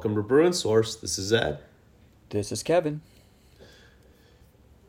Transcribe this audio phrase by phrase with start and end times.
[0.00, 0.96] Welcome to Bruin Source.
[0.96, 1.58] This is Ed.
[2.30, 3.02] This is Kevin.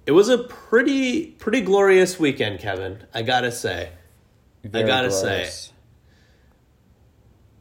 [0.06, 3.04] It was a pretty pretty glorious weekend, Kevin.
[3.14, 3.90] I gotta say.
[4.64, 5.66] Very I gotta glorious.
[5.66, 5.72] say.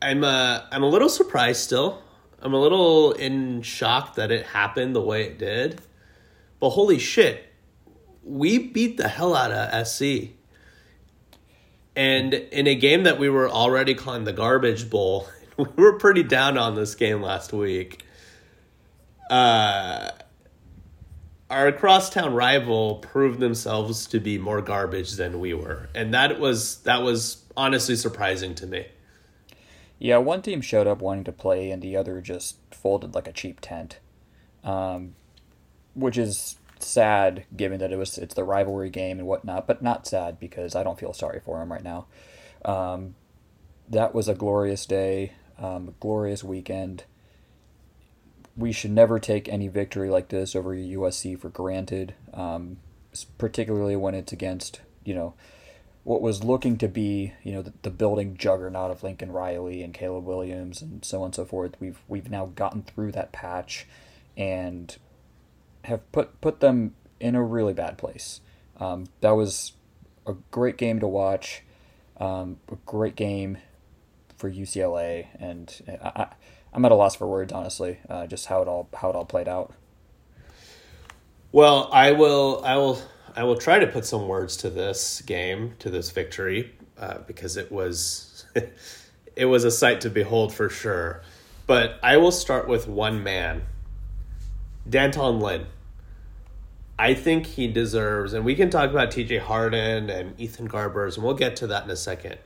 [0.01, 2.01] I'm uh I'm a little surprised still.
[2.41, 5.81] I'm a little in shock that it happened the way it did.
[6.61, 7.53] But holy shit,
[8.23, 10.37] we beat the hell out of SC.
[11.97, 15.29] And in a game that we were already calling the garbage bowl,
[15.77, 18.05] we were pretty down on this game last week.
[19.29, 20.11] Uh
[21.51, 25.89] our crosstown rival proved themselves to be more garbage than we were.
[25.95, 28.87] And that was that was honestly surprising to me.
[29.99, 33.33] Yeah, one team showed up wanting to play, and the other just folded like a
[33.33, 33.99] cheap tent,
[34.65, 35.15] um,
[35.95, 40.07] which is sad given that it was it's the rivalry game and whatnot, but not
[40.07, 42.07] sad because I don't feel sorry for them right now.
[42.65, 43.15] Um,
[43.91, 47.05] that was a glorious day, um, glorious weekend.
[48.57, 52.79] We should never take any victory like this over USC for granted, um,
[53.39, 55.35] particularly when it's against you know
[56.03, 59.93] what was looking to be, you know, the, the building juggernaut of Lincoln Riley and
[59.93, 61.73] Caleb Williams and so on and so forth.
[61.79, 63.87] We've we've now gotten through that patch,
[64.37, 64.97] and
[65.85, 68.41] have put put them in a really bad place.
[68.79, 69.73] Um, that was
[70.27, 71.63] a great game to watch,
[72.19, 73.59] um, a great game
[74.41, 76.29] for UCLA, and I,
[76.73, 79.27] I'm at a loss for words, honestly, uh, just how it all how it all
[79.27, 79.75] played out.
[81.53, 83.01] Well, I will I will
[83.37, 87.59] I will try to put some words to this game, to this victory, uh, because
[87.59, 88.47] it was
[89.37, 91.23] it was a sight to behold for sure.
[91.67, 93.63] But I will start with one man,
[94.89, 95.67] D'Anton Lynn.
[96.99, 99.39] I think he deserves, and we can talk about T.J.
[99.39, 102.39] Harden and Ethan Garbers, and we'll get to that in a second.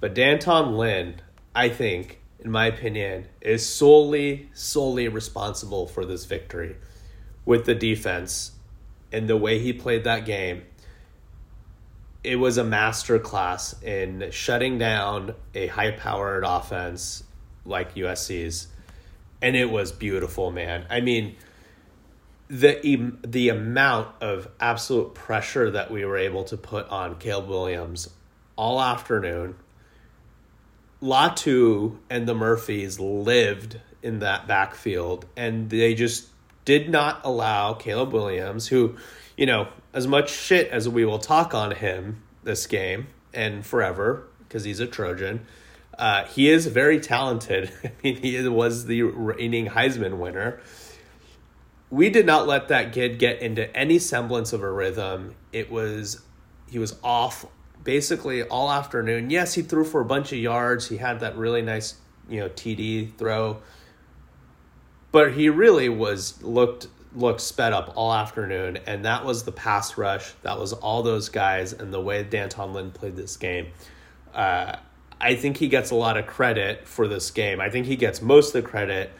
[0.00, 1.20] But D'Anton Lynn,
[1.54, 6.76] I think, in my opinion, is solely solely responsible for this victory
[7.44, 8.52] with the defense
[9.12, 10.62] and the way he played that game.
[12.22, 17.22] It was a master class in shutting down a high powered offense
[17.64, 18.68] like USC's.
[19.40, 20.86] And it was beautiful, man.
[20.90, 21.36] I mean,
[22.48, 28.10] the the amount of absolute pressure that we were able to put on Caleb Williams
[28.56, 29.56] all afternoon.
[31.02, 36.28] Latu and the Murphys lived in that backfield, and they just
[36.64, 38.96] did not allow Caleb Williams, who,
[39.36, 44.26] you know, as much shit as we will talk on him this game and forever
[44.40, 45.46] because he's a Trojan.
[45.98, 47.70] Uh, he is very talented.
[47.84, 50.60] I mean, he was the reigning Heisman winner.
[51.90, 55.34] We did not let that kid get into any semblance of a rhythm.
[55.52, 56.20] It was,
[56.68, 57.46] he was off
[57.86, 59.30] basically all afternoon.
[59.30, 60.88] Yes, he threw for a bunch of yards.
[60.88, 61.94] He had that really nice,
[62.28, 63.62] you know, TD throw
[65.16, 69.96] but he really was looked looked sped up all afternoon, and that was the pass
[69.96, 70.32] rush.
[70.42, 73.68] That was all those guys and the way D'Anton Lynn played this game.
[74.34, 74.76] Uh,
[75.18, 77.62] I think he gets a lot of credit for this game.
[77.62, 79.10] I think he gets most of the credit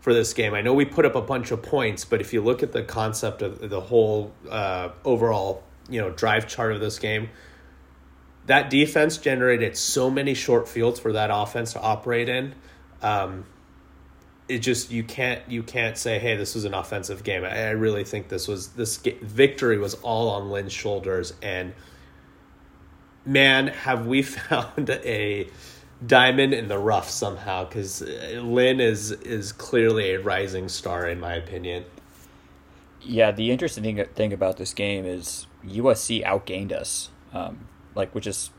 [0.00, 0.52] for this game.
[0.52, 2.82] I know we put up a bunch of points, but if you look at the
[2.82, 7.30] concept of the whole uh, overall, you know, drive chart of this game,
[8.50, 12.52] that defense generated so many short fields for that offense to operate in.
[13.00, 13.44] Um,
[14.48, 17.44] it just you can't you can't say hey this was an offensive game.
[17.44, 21.74] I, I really think this was this ga- victory was all on Lynn's shoulders and
[23.24, 25.48] man have we found a
[26.04, 31.34] diamond in the rough somehow because Lynn is is clearly a rising star in my
[31.34, 31.84] opinion.
[33.00, 38.26] Yeah, the interesting thing, thing about this game is USC outgained us, um, like which
[38.26, 38.50] is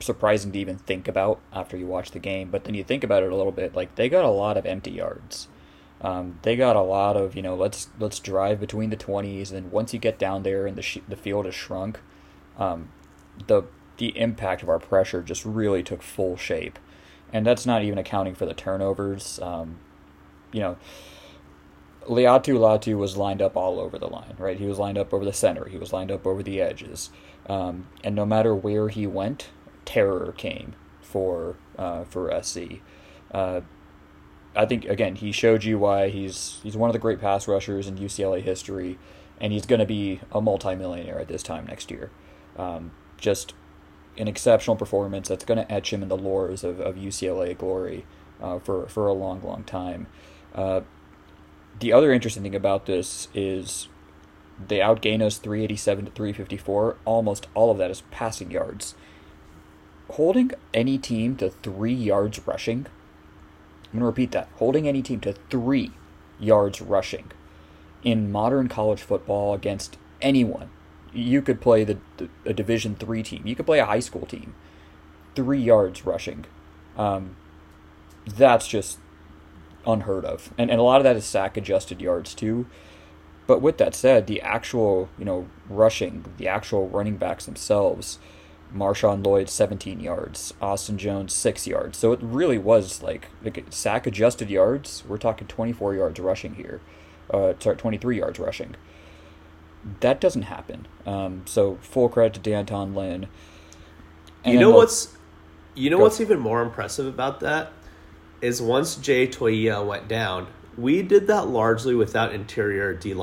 [0.00, 2.50] surprising to even think about after you watch the game.
[2.50, 4.66] But then you think about it a little bit, like they got a lot of
[4.66, 5.48] empty yards.
[6.00, 9.70] Um, they got a lot of you know let's let's drive between the twenties, and
[9.70, 12.00] once you get down there and the sh- the field is shrunk,
[12.58, 12.90] um,
[13.46, 13.64] the
[13.98, 16.78] the impact of our pressure just really took full shape,
[17.32, 19.38] and that's not even accounting for the turnovers.
[19.42, 19.78] Um,
[20.52, 20.78] you know,
[22.10, 24.58] Laiatu Latu was lined up all over the line, right?
[24.58, 25.66] He was lined up over the center.
[25.66, 27.10] He was lined up over the edges,
[27.46, 29.50] um, and no matter where he went,
[29.84, 32.80] terror came for uh, for SC.
[33.30, 33.60] Uh,
[34.56, 37.86] I think again he showed you why he's he's one of the great pass rushers
[37.86, 38.98] in UCLA history,
[39.40, 42.10] and he's going to be a multimillionaire at this time next year.
[42.56, 43.54] Um, just
[44.18, 48.04] an exceptional performance that's going to etch him in the lores of, of UCLA glory
[48.42, 50.08] uh, for for a long, long time.
[51.78, 53.88] The other interesting thing about this is
[54.64, 56.96] they outgain us 387 to 354.
[57.04, 58.94] Almost all of that is passing yards.
[60.10, 62.86] Holding any team to three yards rushing
[63.92, 64.48] I'm going to repeat that.
[64.56, 65.90] Holding any team to three
[66.38, 67.32] yards rushing
[68.04, 70.70] in modern college football against anyone.
[71.12, 73.46] You could play the, the a Division three team.
[73.46, 74.54] You could play a high school team.
[75.34, 76.44] Three yards rushing.
[76.96, 77.36] Um,
[78.26, 78.98] that's just
[79.86, 80.52] unheard of.
[80.58, 82.66] And, and a lot of that is sack adjusted yards too.
[83.46, 88.18] But with that said, the actual, you know, rushing, the actual running backs themselves,
[88.72, 91.98] Marshawn Lloyd 17 yards, Austin Jones 6 yards.
[91.98, 95.02] So it really was like, like sack adjusted yards.
[95.08, 96.80] We're talking 24 yards rushing here.
[97.28, 98.76] Uh, sorry, 23 yards rushing.
[100.00, 100.86] That doesn't happen.
[101.04, 103.26] Um, so full credit to D'Anton Lynn.
[104.44, 105.16] And you know what's
[105.74, 107.72] you know what's even more impressive about that
[108.40, 110.46] is once Jay Toia went down,
[110.76, 113.14] we did that largely without interior D.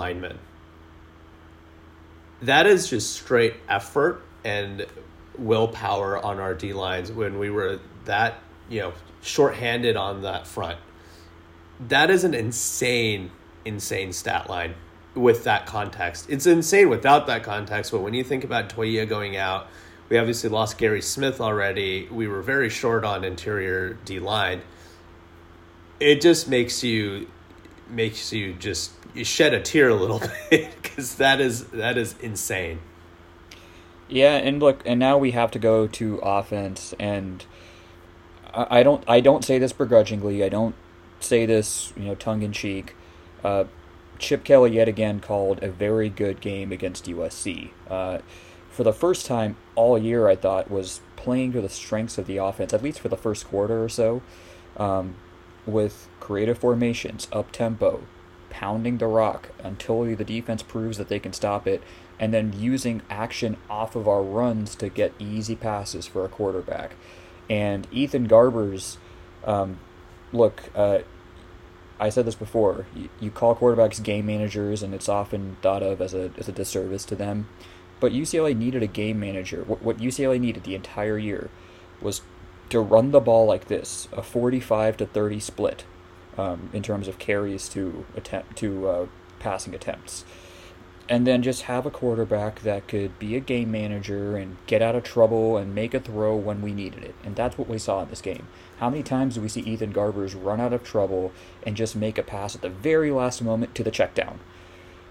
[2.41, 4.85] That is just straight effort and
[5.37, 8.35] willpower on our D lines when we were that,
[8.69, 10.77] you know, shorthanded on that front.
[11.87, 13.31] That is an insane,
[13.65, 14.75] insane stat line
[15.15, 16.27] with that context.
[16.29, 19.67] It's insane without that context, but when you think about Toia going out,
[20.09, 22.07] we obviously lost Gary Smith already.
[22.09, 24.61] We were very short on interior D line.
[25.99, 27.27] It just makes you
[27.89, 32.15] makes you just you shed a tear a little bit because that is that is
[32.19, 32.79] insane.
[34.09, 37.45] Yeah, and look, and now we have to go to offense, and
[38.53, 40.43] I, don't I don't say this begrudgingly.
[40.43, 40.75] I don't
[41.19, 42.95] say this you know tongue in cheek.
[43.43, 43.65] Uh,
[44.17, 47.71] Chip Kelly yet again called a very good game against USC.
[47.89, 48.19] Uh,
[48.69, 52.37] for the first time all year, I thought was playing to the strengths of the
[52.37, 54.21] offense, at least for the first quarter or so.
[54.77, 55.15] Um,
[55.67, 58.01] with creative formations, up tempo,
[58.49, 61.83] pounding the rock until the defense proves that they can stop it,
[62.19, 66.95] and then using action off of our runs to get easy passes for a quarterback.
[67.49, 68.97] And Ethan Garbers,
[69.45, 69.79] um,
[70.31, 70.99] look, uh,
[71.99, 72.85] I said this before.
[72.95, 76.51] You, you, call quarterbacks game managers, and it's often thought of as a as a
[76.51, 77.47] disservice to them.
[77.99, 79.63] But UCLA needed a game manager.
[79.63, 81.49] What, what UCLA needed the entire year
[81.99, 82.21] was
[82.69, 85.85] to run the ball like this, a 45 to 30 split
[86.37, 89.05] um, in terms of carries to attempt to uh,
[89.39, 90.25] passing attempts.
[91.09, 94.95] And then just have a quarterback that could be a game manager and get out
[94.95, 97.15] of trouble and make a throw when we needed it.
[97.23, 98.47] And that's what we saw in this game.
[98.79, 101.31] How many times do we see Ethan Garbers run out of trouble
[101.63, 104.39] and just make a pass at the very last moment to the check down?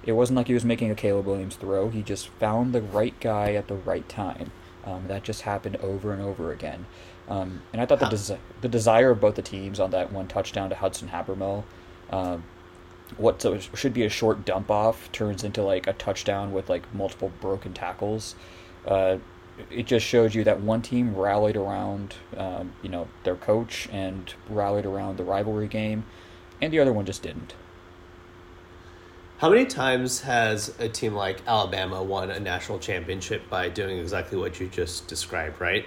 [0.04, 1.88] It wasn't like he was making a Caleb Williams throw.
[1.88, 4.52] He just found the right guy at the right time.
[4.84, 6.86] Um, that just happened over and over again.
[7.28, 10.28] Um, and I thought the desi- the desire of both the teams on that one
[10.28, 11.64] touchdown to Hudson Habermehl,
[12.10, 12.44] um,
[13.16, 16.92] what so should be a short dump off turns into like a touchdown with like
[16.94, 18.36] multiple broken tackles.
[18.86, 19.18] Uh,
[19.70, 24.34] it just shows you that one team rallied around, um, you know, their coach and
[24.50, 26.04] rallied around the rivalry game,
[26.60, 27.54] and the other one just didn't.
[29.38, 34.38] How many times has a team like Alabama won a national championship by doing exactly
[34.38, 35.84] what you just described, right?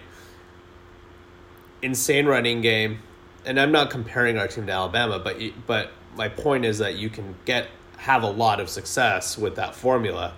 [1.81, 2.99] Insane running game,
[3.45, 7.09] and I'm not comparing our team to Alabama, but but my point is that you
[7.09, 7.67] can get
[7.97, 10.33] have a lot of success with that formula.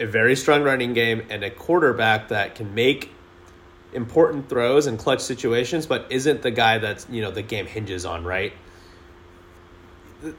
[0.00, 3.10] A very strong running game and a quarterback that can make
[3.92, 8.04] important throws in clutch situations, but isn't the guy that's you know the game hinges
[8.04, 8.52] on, right?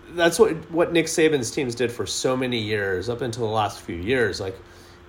[0.09, 3.81] That's what what Nick Saban's teams did for so many years, up until the last
[3.81, 4.39] few years.
[4.39, 4.57] Like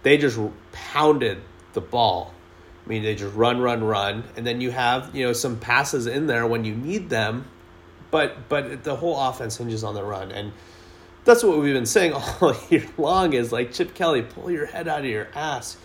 [0.03, 0.39] they just
[0.73, 1.39] pounded
[1.73, 2.35] the ball
[2.85, 6.07] I mean, they just run, run, run, and then you have you know some passes
[6.07, 7.49] in there when you need them,
[8.11, 10.53] but but the whole offense hinges on the run, and
[11.25, 13.35] that's what we've been saying all year long.
[13.35, 15.77] Is like Chip Kelly, pull your head out of your ass.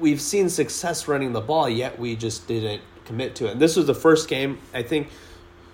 [0.00, 3.52] We've seen success running the ball, yet we just didn't commit to it.
[3.52, 5.08] And this was the first game, I think.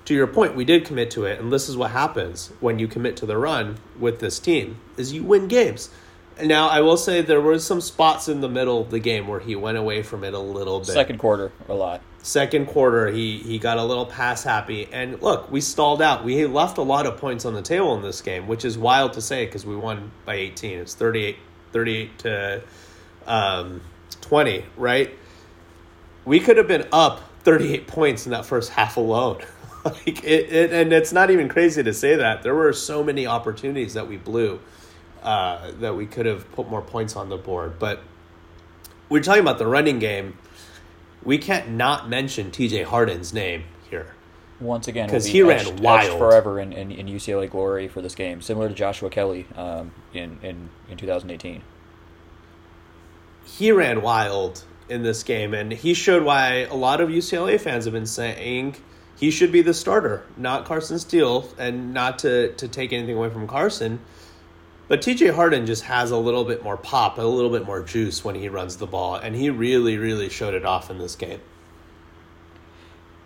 [0.07, 2.89] To your point, we did commit to it, and this is what happens when you
[2.89, 5.91] commit to the run with this team: is you win games.
[6.43, 9.41] Now I will say there were some spots in the middle of the game where
[9.41, 10.89] he went away from it a little bit.
[10.89, 12.01] Second quarter, a lot.
[12.23, 16.25] Second quarter, he he got a little pass happy, and look, we stalled out.
[16.25, 19.15] We left a lot of points on the table in this game, which is wild
[19.15, 20.79] to say because we won by 18.
[20.79, 21.37] It's 38,
[21.73, 22.63] 38 to
[23.27, 23.81] um,
[24.21, 25.11] 20, right?
[26.25, 29.43] We could have been up 38 points in that first half alone.
[29.85, 33.27] like it, it, and it's not even crazy to say that there were so many
[33.27, 34.61] opportunities that we blew
[35.23, 37.79] uh, that we could have put more points on the board.
[37.79, 38.01] But
[39.09, 40.39] we're talking about the running game.
[41.23, 42.83] We can't not mention T.J.
[42.83, 44.15] Harden's name here.
[44.61, 48.01] Once again, because be he etched, ran wild forever in, in, in, UCLA glory for
[48.01, 51.63] this game, similar to Joshua Kelley um, in, in in 2018.
[53.45, 57.87] He ran wild in this game, and he showed why a lot of UCLA fans
[57.87, 58.77] have been saying
[59.17, 63.31] he should be the starter, not Carson Steele, and not to to take anything away
[63.31, 64.01] from Carson.
[64.93, 68.23] But TJ Harden just has a little bit more pop, a little bit more juice
[68.23, 71.41] when he runs the ball, and he really, really showed it off in this game.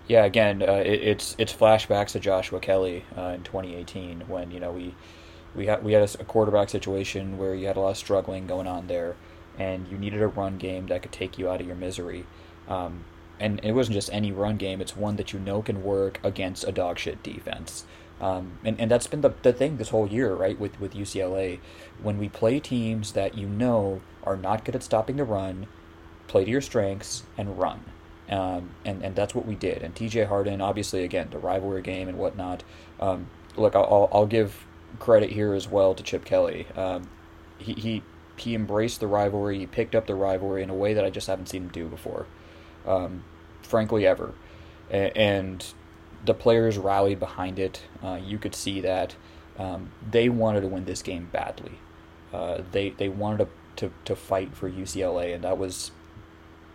[0.07, 4.61] Yeah, again, uh, it, it's it's flashbacks to Joshua Kelley uh, in 2018 when you
[4.61, 4.95] know we
[5.57, 8.69] we had we had a, quarterback situation where you had a lot of struggling going
[8.69, 9.17] on there,
[9.59, 12.27] and you needed a run game that could take you out of your misery.
[12.69, 13.07] Um,
[13.41, 16.63] and it wasn't just any run game; it's one that you know can work against
[16.63, 17.87] a dog shit defense.
[18.21, 21.61] Um, and, and that's been the, the thing this whole year, right, with, with UCLA.
[22.03, 25.67] When we play teams that you know are not good at stopping the run,
[26.27, 27.85] play to your strengths and run.
[28.29, 29.83] Um, and, and that's what we did.
[29.83, 32.65] And TJ Harden, obviously, again, the rivalry game and whatnot.
[33.01, 34.67] Um, look, I'll, I'll give
[34.99, 36.67] credit here as well to Chip Kelly.
[36.75, 37.09] Um,
[37.59, 38.03] he, he,
[38.37, 41.27] he embraced the rivalry, he picked up the rivalry in a way that I just
[41.27, 42.27] haven't seen him do before,
[42.87, 43.25] um,
[43.63, 44.35] frankly, ever.
[44.91, 45.65] A- and
[46.27, 47.83] the players rallied behind it.
[48.03, 49.15] Uh, you could see that
[49.59, 51.73] um, they wanted to win this game badly.
[52.33, 55.93] Uh, they, they wanted to, to, to fight for UCLA, and that was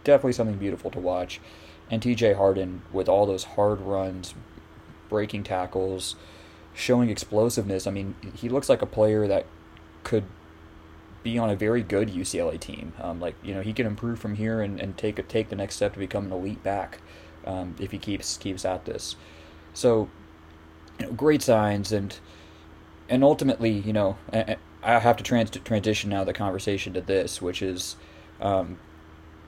[0.03, 1.39] definitely something beautiful to watch.
[1.89, 4.34] And TJ Harden, with all those hard runs,
[5.10, 6.15] breaking tackles,
[6.74, 9.46] showing explosiveness, I mean, he looks like a player that
[10.03, 10.24] could
[11.22, 12.93] be on a very good UCLA team.
[13.00, 15.55] Um, like, you know, he can improve from here and, and take a, take the
[15.55, 17.00] next step to become an elite back
[17.46, 19.15] um, if he keeps keeps at this.
[19.74, 20.10] So,
[21.00, 22.18] you know, great signs and
[23.10, 27.62] and ultimately, you know, I have to trans- transition now the conversation to this, which
[27.62, 27.98] is
[28.40, 28.80] um,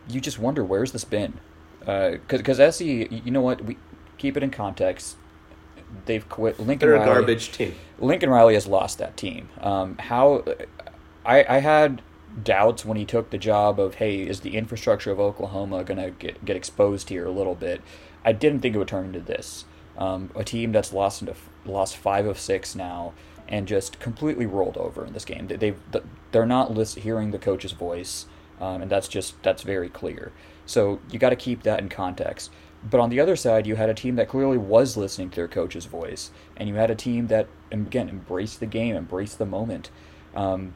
[0.09, 1.39] you just wonder where's this been?
[1.79, 3.63] Because uh, SC, you know what?
[3.63, 3.77] We
[4.17, 5.17] keep it in context.
[6.05, 6.59] They've quit.
[6.59, 7.75] Lincoln They're Riley, a garbage team.
[7.99, 9.49] Lincoln Riley has lost that team.
[9.59, 10.43] Um, how?
[11.25, 12.01] I I had
[12.43, 16.43] doubts when he took the job of hey, is the infrastructure of Oklahoma gonna get
[16.45, 17.81] get exposed here a little bit?
[18.25, 19.65] I didn't think it would turn into this.
[19.97, 21.35] Um, a team that's lost into
[21.65, 23.13] lost five of six now
[23.47, 25.47] and just completely rolled over in this game.
[25.47, 25.75] They
[26.31, 28.25] they're not list, hearing the coach's voice
[28.63, 30.31] um, and that's just that's very clear.
[30.65, 32.51] So you got to keep that in context.
[32.89, 35.47] But on the other side, you had a team that clearly was listening to their
[35.47, 39.89] coach's voice, and you had a team that again embraced the game, embraced the moment,
[40.35, 40.75] um,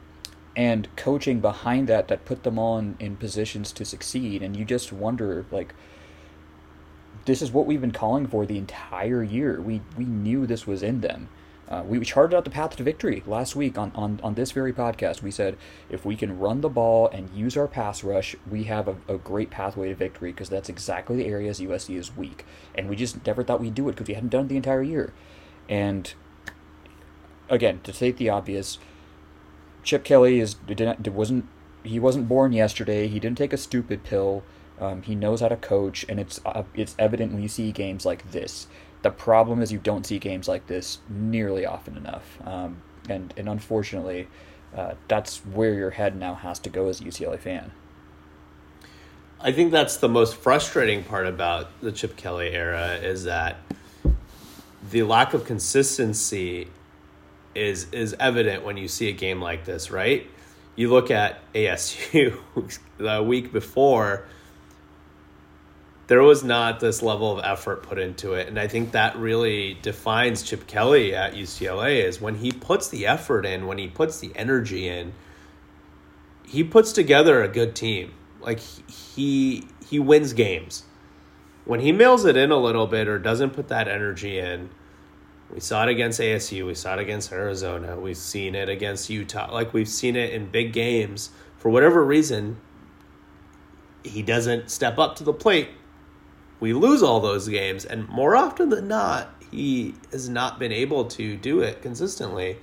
[0.56, 4.42] and coaching behind that that put them on in positions to succeed.
[4.42, 5.74] And you just wonder like.
[7.28, 9.60] This is what we've been calling for the entire year.
[9.60, 11.28] We we knew this was in them.
[11.68, 14.72] Uh, we charted out the path to victory last week on, on, on this very
[14.72, 15.20] podcast.
[15.20, 15.58] We said
[15.90, 19.18] if we can run the ball and use our pass rush, we have a, a
[19.18, 22.46] great pathway to victory because that's exactly the areas USC is weak.
[22.74, 24.82] And we just never thought we'd do it because we hadn't done it the entire
[24.82, 25.12] year.
[25.68, 26.10] And
[27.50, 28.78] again, to state the obvious,
[29.82, 31.46] Chip Kelly is didn't wasn't
[31.82, 33.06] he wasn't born yesterday.
[33.06, 34.44] He didn't take a stupid pill.
[34.80, 38.06] Um, he knows how to coach, and it's uh, it's evident when you see games
[38.06, 38.66] like this.
[39.02, 43.48] The problem is you don't see games like this nearly often enough, um, and and
[43.48, 44.28] unfortunately,
[44.76, 47.72] uh, that's where your head now has to go as a UCLA fan.
[49.40, 53.56] I think that's the most frustrating part about the Chip Kelly era is that
[54.90, 56.68] the lack of consistency
[57.54, 60.26] is is evident when you see a game like this, right?
[60.76, 62.38] You look at ASU
[62.98, 64.24] the week before
[66.08, 68.48] there was not this level of effort put into it.
[68.48, 73.06] And I think that really defines Chip Kelly at UCLA is when he puts the
[73.06, 75.12] effort in, when he puts the energy in,
[76.46, 78.14] he puts together a good team.
[78.40, 80.84] Like he he wins games.
[81.66, 84.70] When he mails it in a little bit or doesn't put that energy in,
[85.52, 89.52] we saw it against ASU, we saw it against Arizona, we've seen it against Utah.
[89.52, 91.28] Like we've seen it in big games.
[91.58, 92.58] For whatever reason,
[94.02, 95.68] he doesn't step up to the plate
[96.60, 97.84] we lose all those games.
[97.84, 102.58] And more often than not, he has not been able to do it consistently.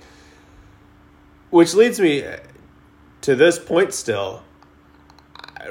[1.50, 2.24] Which leads me
[3.22, 4.42] to this point still.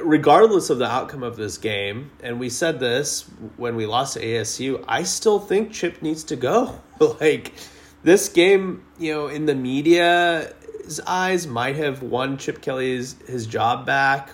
[0.02, 3.22] Regardless of the outcome of this game, and we said this
[3.56, 6.80] when we lost to ASU, I still think Chip needs to go.
[7.20, 7.54] like,
[8.02, 13.86] this game, you know, in the media's eyes, might have won Chip Kelly's his job
[13.86, 14.30] back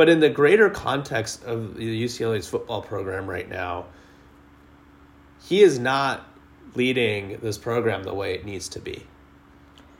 [0.00, 3.84] but in the greater context of the UCLA's football program right now,
[5.42, 6.26] he is not
[6.74, 9.06] leading this program the way it needs to be.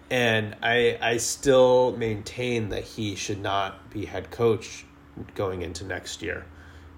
[0.09, 4.87] And I I still maintain that he should not be head coach
[5.35, 6.47] going into next year.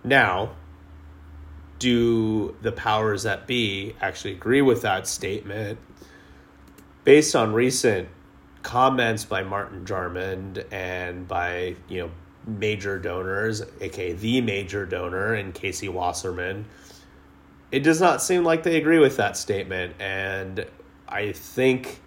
[0.04, 0.52] Now,
[1.80, 5.80] do the powers that be actually agree with that statement
[7.02, 8.08] based on recent
[8.62, 12.10] comments by Martin Jarmond and by, you know,
[12.46, 16.64] major donors, aka the major donor, and Casey Wasserman,
[17.70, 19.94] it does not seem like they agree with that statement.
[19.98, 20.66] And
[21.08, 22.00] I think,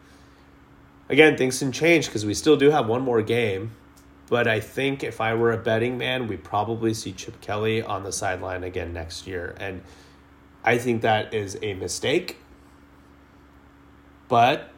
[1.09, 3.71] again, things can change because we still do have one more game.
[4.27, 8.03] But I think if I were a betting man, we probably see Chip Kelly on
[8.03, 9.55] the sideline again next year.
[9.59, 9.83] And
[10.63, 12.37] I think that is a mistake.
[14.27, 14.71] But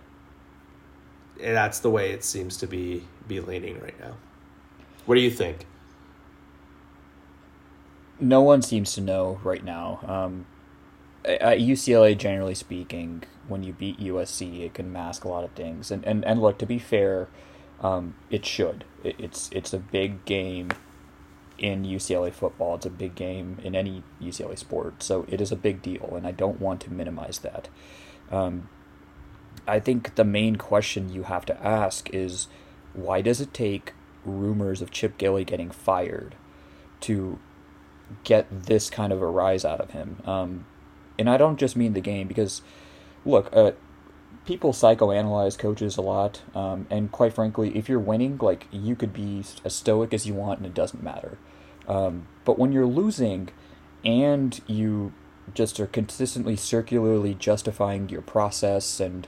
[1.40, 4.16] that's the way it seems to be be leaning right now.
[5.08, 5.66] What do you think?
[8.20, 10.02] No one seems to know right now.
[10.06, 10.46] Um,
[11.24, 15.92] at UCLA, generally speaking, when you beat USC, it can mask a lot of things.
[15.92, 17.30] And and, and look, to be fair,
[17.80, 18.84] um, it should.
[19.02, 20.72] It, it's it's a big game
[21.58, 22.76] in UCLA football.
[22.76, 25.02] It's a big game in any UCLA sport.
[25.02, 27.70] So it is a big deal, and I don't want to minimize that.
[28.30, 28.68] Um,
[29.66, 32.50] I think the main question you have to ask is
[32.94, 33.94] why does it take
[34.28, 36.36] rumors of Chip Kelly getting fired
[37.02, 37.40] to
[38.24, 40.22] get this kind of a rise out of him?
[40.26, 40.66] Um,
[41.18, 42.62] and I don't just mean the game because,
[43.26, 43.72] look, uh,
[44.46, 49.14] people psychoanalyze coaches a lot, um, and quite frankly, if you're winning, like you could
[49.14, 51.38] be as stoic as you want, and it doesn't matter.
[51.88, 53.50] Um, but when you're losing,
[54.04, 55.14] and you
[55.54, 59.28] just are consistently circularly justifying your process and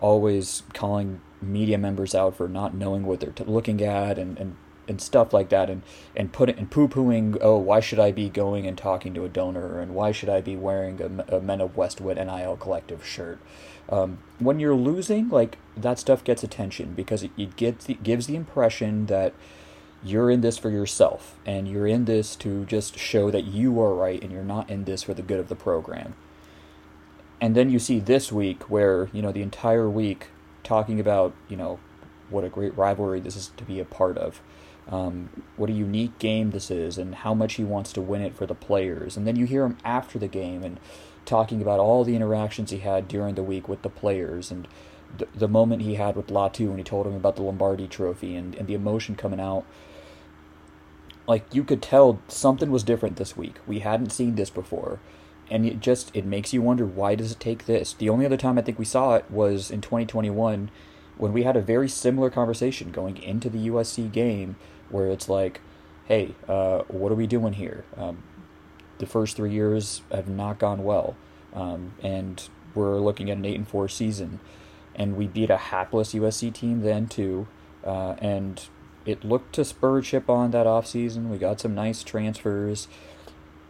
[0.00, 4.56] always calling media members out for not knowing what they're t- looking at and, and
[4.88, 5.82] and stuff like that and
[6.14, 9.28] and putting and poo pooing oh why should I be going and talking to a
[9.28, 9.80] donor?
[9.80, 13.38] And why should I be wearing a, a Men of Westwood NIL collective shirt?
[13.88, 18.26] Um, when you're losing like that stuff gets attention because it, it gets it gives
[18.26, 19.32] the impression that
[20.04, 23.94] you're in this for yourself and you're in this to just show that you are
[23.94, 26.14] right and you're not in this for the good of the program.
[27.40, 30.28] And then you see this week where you know the entire week
[30.66, 31.78] talking about you know
[32.28, 34.40] what a great rivalry this is to be a part of.
[34.88, 38.36] Um, what a unique game this is and how much he wants to win it
[38.36, 39.16] for the players.
[39.16, 40.78] And then you hear him after the game and
[41.24, 44.68] talking about all the interactions he had during the week with the players and
[45.34, 48.54] the, moment he had with Latu when he told him about the Lombardi trophy and,
[48.54, 49.64] and the emotion coming out.
[51.26, 53.56] Like you could tell something was different this week.
[53.66, 55.00] We hadn't seen this before
[55.50, 57.92] and it just it makes you wonder why does it take this?
[57.92, 60.70] The only other time i think we saw it was in 2021
[61.18, 64.56] when we had a very similar conversation going into the usc game
[64.90, 65.60] where it's like
[66.06, 67.84] hey uh, what are we doing here?
[67.96, 68.22] Um,
[68.98, 71.16] the first three years have not gone well
[71.54, 74.40] um, and we're looking at an 8 and 4 season.
[74.94, 77.46] And we beat a hapless usc team then too
[77.84, 78.66] uh, and
[79.04, 82.88] it looked to spur chip on that offseason we got some nice transfers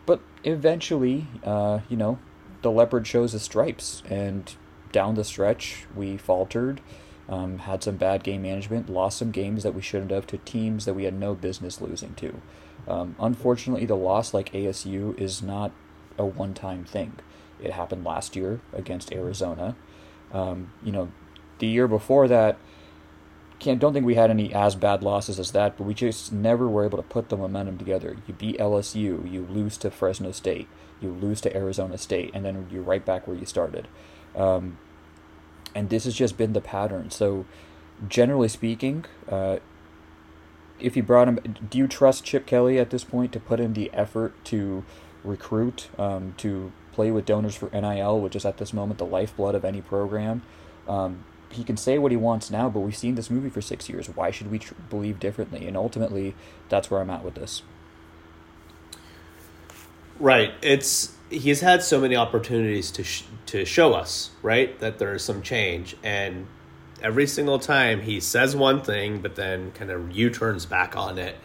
[0.07, 2.19] but eventually, uh, you know,
[2.63, 4.55] the leopard shows his stripes, and
[4.93, 6.81] down the stretch, we faltered,
[7.29, 10.85] um, had some bad game management, lost some games that we shouldn't have to teams
[10.85, 12.41] that we had no business losing to.
[12.89, 15.73] Um, unfortunately, the loss like ASU is not
[16.19, 17.19] a one time thing.
[17.61, 19.75] It happened last year against Arizona.
[20.33, 21.11] Um, you know,
[21.59, 22.59] the year before that,
[23.59, 26.69] can't don't think we had any as bad losses as that, but we just never
[26.69, 28.17] were able to put the momentum together.
[28.27, 30.69] You beat LSU, you lose to Fresno State,
[31.01, 33.89] you lose to Arizona State, and then you're right back where you started.
[34.35, 34.79] Um,
[35.75, 37.11] and this has just been the pattern.
[37.11, 37.47] So,
[38.09, 39.59] generally speaking, uh,
[40.79, 43.73] if you brought him, do you trust Chip Kelly at this point to put in
[43.73, 44.85] the effort to
[45.25, 49.55] recruit, um, to play with donors for NIL, which is at this moment the lifeblood
[49.55, 50.43] of any program?
[50.87, 53.89] Um, he can say what he wants now, but we've seen this movie for six
[53.89, 54.09] years.
[54.09, 55.67] Why should we tr- believe differently?
[55.67, 56.35] And ultimately,
[56.69, 57.63] that's where I'm at with this.
[60.19, 60.53] Right.
[60.63, 65.25] It's he's had so many opportunities to sh- to show us right that there is
[65.25, 66.47] some change, and
[67.03, 71.19] every single time he says one thing, but then kind of U turns back on
[71.19, 71.37] it.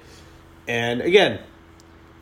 [0.68, 1.40] And again,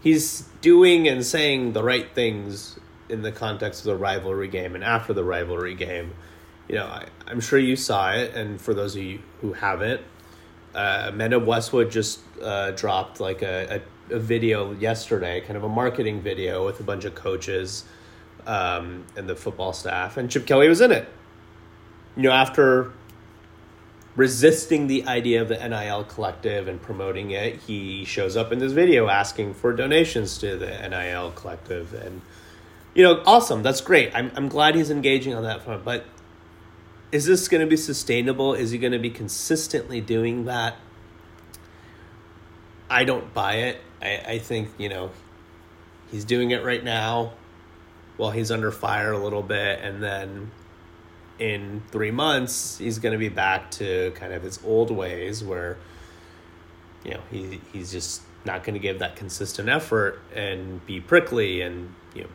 [0.02, 4.84] he's doing and saying the right things in the context of the rivalry game and
[4.84, 6.14] after the rivalry game
[6.70, 10.02] you know, I, am sure you saw it, and for those of you who haven't,
[10.74, 15.70] uh, of Westwood just uh, dropped like a, a, a, video yesterday, kind of a
[15.70, 17.86] marketing video with a bunch of coaches
[18.46, 21.08] um, and the football staff, and Chip Kelly was in it.
[22.16, 22.92] You know, after
[24.16, 28.74] resisting the idea of the NIL collective and promoting it, he shows up in this
[28.74, 32.22] video asking for donations to the NIL collective, and
[32.94, 33.64] you know, awesome.
[33.64, 34.14] That's great.
[34.14, 36.06] I'm I'm glad he's engaging on that front, but
[37.12, 38.54] is this going to be sustainable?
[38.54, 40.76] Is he going to be consistently doing that?
[42.90, 43.82] I don't buy it.
[44.02, 45.12] I, I think, you know,
[46.12, 47.34] he's doing it right now
[48.18, 49.80] while he's under fire a little bit.
[49.82, 50.52] And then
[51.40, 55.78] in three months, he's going to be back to kind of his old ways where,
[57.04, 61.62] you know, he, he's just not going to give that consistent effort and be prickly
[61.62, 62.30] and, you know,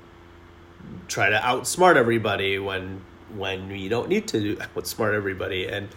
[1.09, 3.03] try to outsmart everybody when
[3.37, 5.89] when you don't need to outsmart everybody and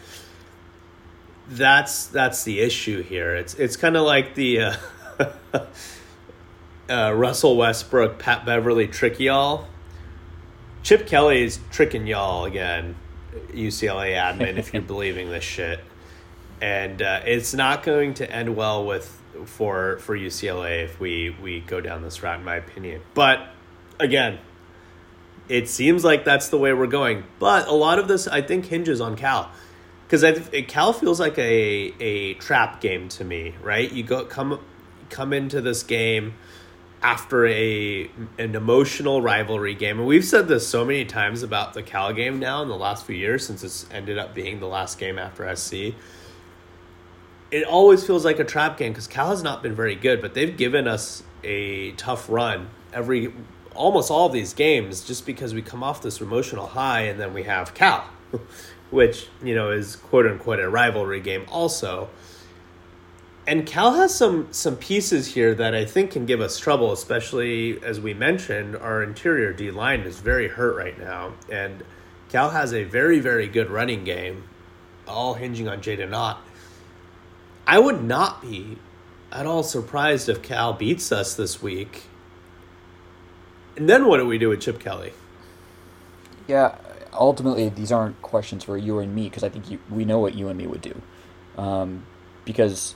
[1.49, 3.35] that's that's the issue here.
[3.35, 4.75] It's it's kind of like the uh,
[6.89, 9.67] uh, Russell Westbrook Pat Beverley trick y'all.
[10.83, 12.95] Chip Kelly is tricking y'all again
[13.51, 15.79] UCLA admin if you're believing this shit.
[16.61, 21.61] And uh, it's not going to end well with for for UCLA if we we
[21.61, 23.01] go down this route in my opinion.
[23.13, 23.47] But
[23.99, 24.39] again
[25.49, 27.23] it seems like that's the way we're going.
[27.39, 29.51] But a lot of this, I think, hinges on Cal,
[30.07, 33.55] because Cal feels like a a trap game to me.
[33.61, 33.91] Right?
[33.91, 34.59] You go come
[35.09, 36.33] come into this game
[37.01, 41.83] after a an emotional rivalry game, and we've said this so many times about the
[41.83, 44.99] Cal game now in the last few years since it's ended up being the last
[44.99, 45.93] game after SC.
[47.49, 50.33] It always feels like a trap game because Cal has not been very good, but
[50.33, 53.31] they've given us a tough run every
[53.77, 57.33] almost all of these games just because we come off this emotional high and then
[57.33, 58.09] we have Cal,
[58.91, 62.09] which, you know, is quote unquote a rivalry game also.
[63.45, 67.81] And Cal has some some pieces here that I think can give us trouble, especially
[67.81, 71.33] as we mentioned, our interior D line is very hurt right now.
[71.49, 71.83] And
[72.29, 74.43] Cal has a very, very good running game,
[75.07, 76.41] all hinging on Jaydn Ott.
[77.65, 78.77] I would not be
[79.31, 82.03] at all surprised if Cal beats us this week
[83.77, 85.13] and then what do we do with Chip Kelly?
[86.47, 86.75] Yeah,
[87.13, 90.35] ultimately, these aren't questions for you and me because I think you, we know what
[90.35, 91.01] you and me would do.
[91.57, 92.05] Um,
[92.43, 92.95] because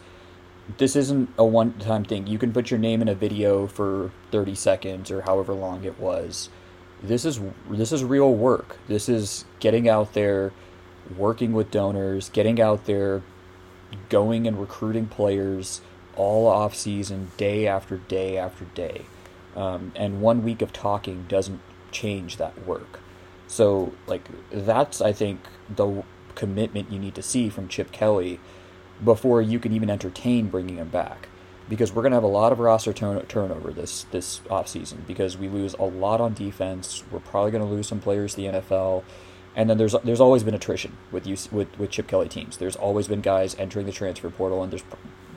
[0.77, 2.27] this isn't a one time thing.
[2.27, 5.99] You can put your name in a video for 30 seconds or however long it
[5.99, 6.49] was.
[7.03, 7.39] This is
[7.69, 8.77] this is real work.
[8.87, 10.53] This is getting out there,
[11.17, 13.23] working with donors, getting out there,
[14.09, 15.81] going and recruiting players
[16.15, 19.05] all off season, day after day after day.
[19.55, 21.61] Um, and one week of talking doesn't
[21.91, 22.99] change that work.
[23.47, 26.03] So, like, that's, I think, the
[26.35, 28.39] commitment you need to see from Chip Kelly
[29.03, 31.27] before you can even entertain bringing him back.
[31.67, 35.37] Because we're going to have a lot of roster turn- turnover this, this offseason because
[35.37, 37.03] we lose a lot on defense.
[37.11, 39.03] We're probably going to lose some players to the NFL.
[39.55, 42.57] And then there's there's always been attrition with you with, with Chip Kelly teams.
[42.57, 44.83] There's always been guys entering the transfer portal, and there's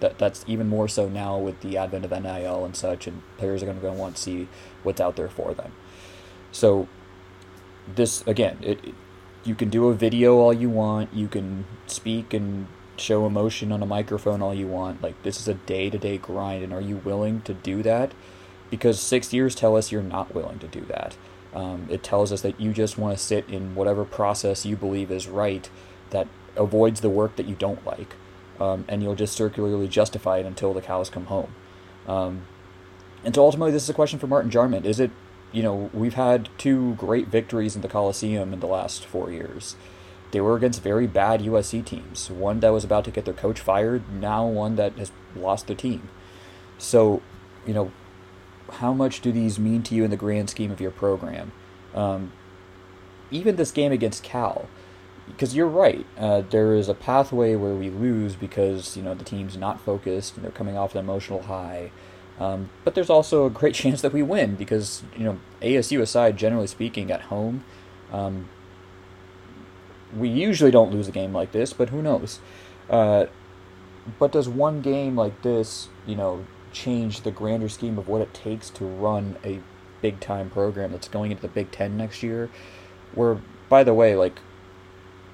[0.01, 3.63] that that's even more so now with the advent of NIL and such, and players
[3.63, 4.49] are going to want to see
[4.83, 5.73] what's out there for them.
[6.53, 6.89] So
[7.93, 8.95] this again, it, it
[9.45, 13.83] you can do a video all you want, you can speak and show emotion on
[13.83, 15.03] a microphone all you want.
[15.03, 18.13] Like this is a day to day grind, and are you willing to do that?
[18.71, 21.17] Because six years tell us you're not willing to do that.
[21.55, 25.11] Um, it tells us that you just want to sit in whatever process you believe
[25.11, 25.69] is right
[26.11, 28.17] that avoids the work that you don't like
[28.61, 31.55] um, and you'll just circularly justify it until the cows come home.
[32.07, 32.47] Um,
[33.25, 34.85] and so ultimately, this is a question for Martin Jarmond.
[34.85, 35.11] Is it,
[35.53, 39.77] you know, we've had two great victories in the Coliseum in the last four years.
[40.31, 42.31] They were against very bad USC teams.
[42.31, 45.77] One that was about to get their coach fired, now one that has lost their
[45.77, 46.09] team.
[46.77, 47.23] So,
[47.67, 47.93] you know,
[48.73, 51.53] how much do these mean to you in the grand scheme of your program?
[51.95, 52.33] Um,
[53.31, 54.69] even this game against Cal,
[55.27, 56.07] because you're right.
[56.19, 60.37] Uh, there is a pathway where we lose because you know the team's not focused
[60.37, 61.91] and they're coming off an emotional high.
[62.39, 66.37] Um, but there's also a great chance that we win because you know ASU aside,
[66.37, 67.65] generally speaking, at home,
[68.13, 68.49] um,
[70.17, 71.73] we usually don't lose a game like this.
[71.73, 72.41] But who knows?
[72.89, 73.27] Uh,
[74.19, 76.45] but does one game like this, you know,
[76.75, 79.61] change the grander scheme of what it takes to run a
[80.03, 82.51] big time program that's going into the Big Ten next year?
[83.15, 84.39] Where, by the way, like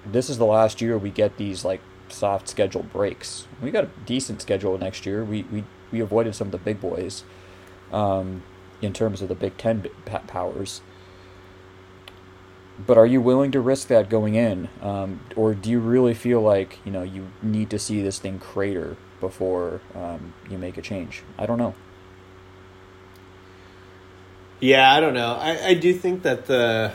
[0.06, 3.48] this is the last year we get these like soft schedule breaks.
[3.60, 5.24] We got a decent schedule next year.
[5.24, 7.24] We we, we avoided some of the big boys
[7.92, 8.44] um,
[8.80, 10.82] in terms of the Big Ten powers.
[12.86, 16.40] But are you willing to risk that going in, um, or do you really feel
[16.40, 20.82] like you know you need to see this thing crater before um, you make a
[20.82, 21.22] change?
[21.38, 21.74] I don't know.
[24.60, 25.34] Yeah, I don't know.
[25.34, 26.92] I, I do think that the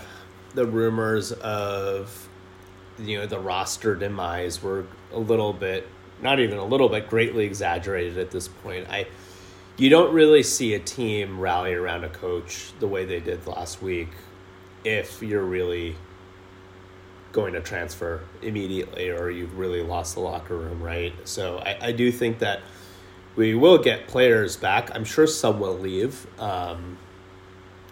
[0.54, 2.30] the rumors of
[2.98, 5.88] you know the roster demise were a little bit
[6.22, 9.06] not even a little bit greatly exaggerated at this point i
[9.78, 13.82] you don't really see a team rally around a coach the way they did last
[13.82, 14.08] week
[14.86, 15.96] if you're really
[17.36, 21.92] going to transfer immediately or you've really lost the locker room right so i, I
[21.92, 22.62] do think that
[23.36, 26.98] we will get players back i'm sure some will leave um,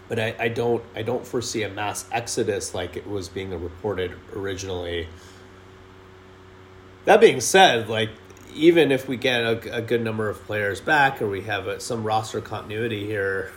[0.08, 4.12] but I, I don't I don't foresee a mass exodus like it was being reported
[4.34, 5.08] originally.
[7.04, 8.10] That being said, like
[8.54, 11.80] even if we get a, a good number of players back or we have a,
[11.80, 13.50] some roster continuity here,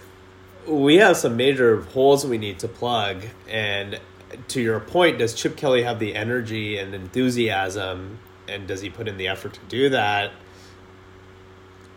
[0.66, 3.24] we have some major holes we need to plug.
[3.48, 4.00] And
[4.48, 8.18] to your point, does Chip Kelly have the energy and enthusiasm?
[8.48, 10.32] And does he put in the effort to do that?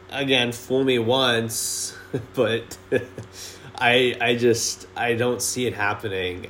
[0.10, 1.98] Again, fool me once,
[2.34, 2.78] but
[3.78, 6.48] I I just I don't see it happening.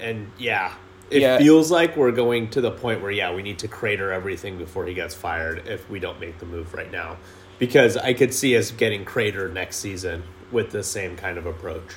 [0.00, 0.74] And yeah,
[1.10, 1.38] it Yeah.
[1.38, 4.86] feels like we're going to the point where yeah, we need to crater everything before
[4.86, 7.16] he gets fired if we don't make the move right now.
[7.58, 11.94] Because I could see us getting cratered next season with the same kind of approach.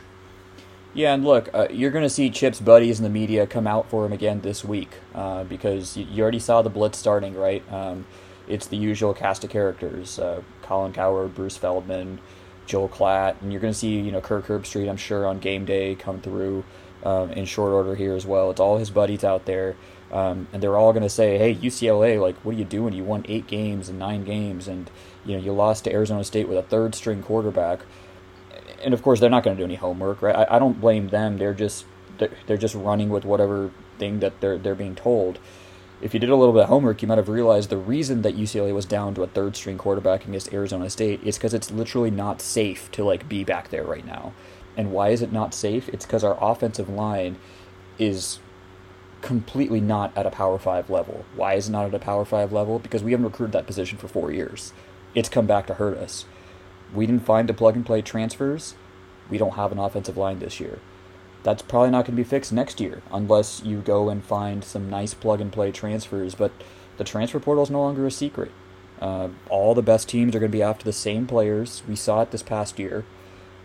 [0.94, 3.90] Yeah, and look, uh, you're going to see Chip's buddies in the media come out
[3.90, 7.64] for him again this week uh, because you, already saw the blitz starting, right?
[7.72, 8.08] Um,
[8.48, 12.20] it's the usual cast of characters: uh, Colin Cowherd, Bruce Feldman,
[12.66, 15.64] Joel Klatt, and you're going to see you know Kirk Herbstreit, I'm sure, on game
[15.64, 16.64] day come through
[17.04, 18.50] um, in short order here as well.
[18.50, 19.76] It's all his buddies out there,
[20.12, 22.96] um, and they're all going to say, "Hey, UCLA, like, what are you doing?
[22.96, 24.90] You won eight games and nine games, and
[25.24, 27.82] you know you lost to Arizona State with a third string quarterback."
[28.84, 30.36] And of course they're not going to do any homework, right?
[30.36, 31.38] I, I don't blame them.
[31.38, 31.86] They're just
[32.18, 35.40] they're, they're just running with whatever thing that they're they're being told.
[36.02, 38.38] If you did a little bit of homework, you might have realized the reason that
[38.38, 42.10] UCLA was down to a third string quarterback against Arizona State is because it's literally
[42.10, 44.34] not safe to like be back there right now.
[44.78, 45.90] And why is it not safe?
[45.90, 47.38] It's because our offensive line
[47.98, 48.40] is
[49.22, 51.26] completely not at a Power Five level.
[51.36, 52.80] Why is it not at a Power Five level?
[52.80, 54.72] Because we haven't recruited that position for four years.
[55.14, 56.26] It's come back to hurt us.
[56.94, 58.76] We didn't find the plug and play transfers.
[59.30, 60.80] We don't have an offensive line this year.
[61.44, 64.90] That's probably not going to be fixed next year unless you go and find some
[64.90, 66.36] nice plug and play transfers.
[66.36, 66.52] But
[66.98, 68.52] the transfer portal is no longer a secret.
[69.02, 71.84] Uh, all the best teams are going to be after the same players.
[71.88, 73.06] We saw it this past year.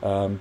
[0.02, 0.40] Um,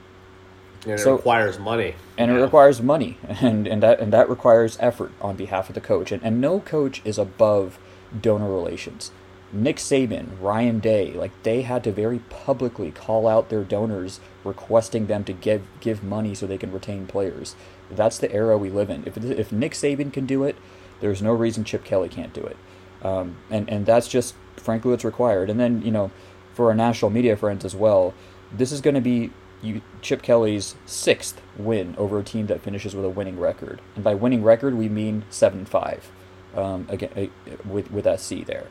[0.83, 1.95] And it So- requires money.
[2.17, 5.81] and it requires money and, and that and that requires effort on behalf of the
[5.81, 7.79] coach and, and no coach is above
[8.21, 9.09] donor relations
[9.53, 15.07] nick saban ryan day like they had to very publicly call out their donors requesting
[15.07, 17.55] them to give give money so they can retain players.
[17.91, 19.03] That's the era we live in.
[19.05, 20.55] If, if nick saban can do it
[20.99, 22.57] there's no reason chip kelly can't do it.
[23.03, 25.49] Um, and and that's just frankly what's required.
[25.49, 26.11] And then you know
[26.53, 28.13] for our national media friends as well
[28.51, 32.95] this is going to be you, Chip Kelly's sixth win over a team that finishes
[32.95, 36.11] with a winning record, and by winning record we mean seven five,
[36.55, 38.67] um, again uh, with with SC there.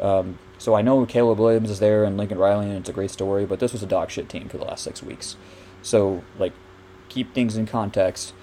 [0.00, 3.10] Um, so I know Caleb Williams is there and Lincoln Riley, and it's a great
[3.10, 5.36] story, but this was a dog shit team for the last six weeks.
[5.82, 6.52] So like,
[7.08, 8.34] keep things in context.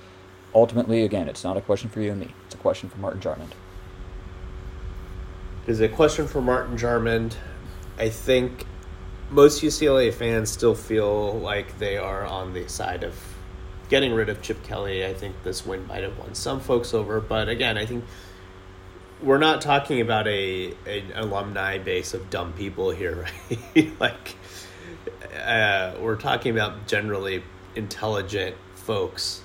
[0.53, 3.21] Ultimately, again, it's not a question for you and me; it's a question for Martin
[3.21, 3.51] Jarmond.
[5.67, 7.35] is a question for Martin Jarmond.
[7.99, 8.65] I think
[9.29, 13.15] most UCLA fans still feel like they are on the side of
[13.89, 15.05] getting rid of Chip Kelly.
[15.05, 18.05] I think this win might have won some folks over, but again, I think
[19.21, 23.27] we're not talking about a an alumni base of dumb people here,
[23.75, 23.99] right?
[23.99, 24.35] like
[25.43, 27.43] uh, we're talking about generally
[27.75, 29.41] intelligent folks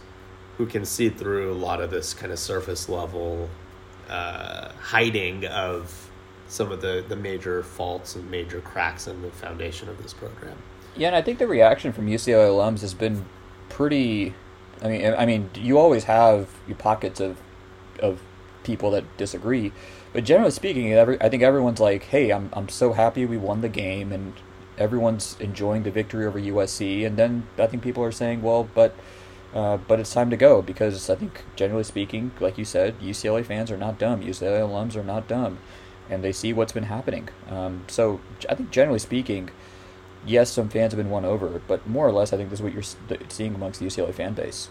[0.59, 3.49] who can see through a lot of this kind of surface level
[4.09, 6.11] uh, hiding of
[6.49, 10.57] some of the, the major faults and major cracks in the foundation of this program.
[10.95, 13.25] Yeah, and I think the reaction from UCLA alums has been
[13.71, 14.35] pretty.
[14.83, 17.39] I mean, I mean, you always have your pockets of
[18.01, 18.21] of
[18.65, 19.73] people that disagree,
[20.13, 23.61] but generally speaking, every I think everyone's like, "Hey, I'm I'm so happy we won
[23.61, 24.35] the game," and
[24.79, 27.07] everyone's enjoying the victory over USC.
[27.07, 28.95] And then I think people are saying, "Well, but."
[29.55, 33.45] Uh, but it's time to go because I think, generally speaking, like you said, UCLA
[33.45, 34.23] fans are not dumb.
[34.23, 35.59] UCLA alums are not dumb,
[36.09, 37.29] and they see what's been happening.
[37.51, 39.51] Um, so I think, generally speaking,
[40.25, 42.63] yes, some fans have been won over, but more or less, I think this is
[42.63, 42.83] what you're
[43.29, 44.71] seeing amongst the UCLA fan base.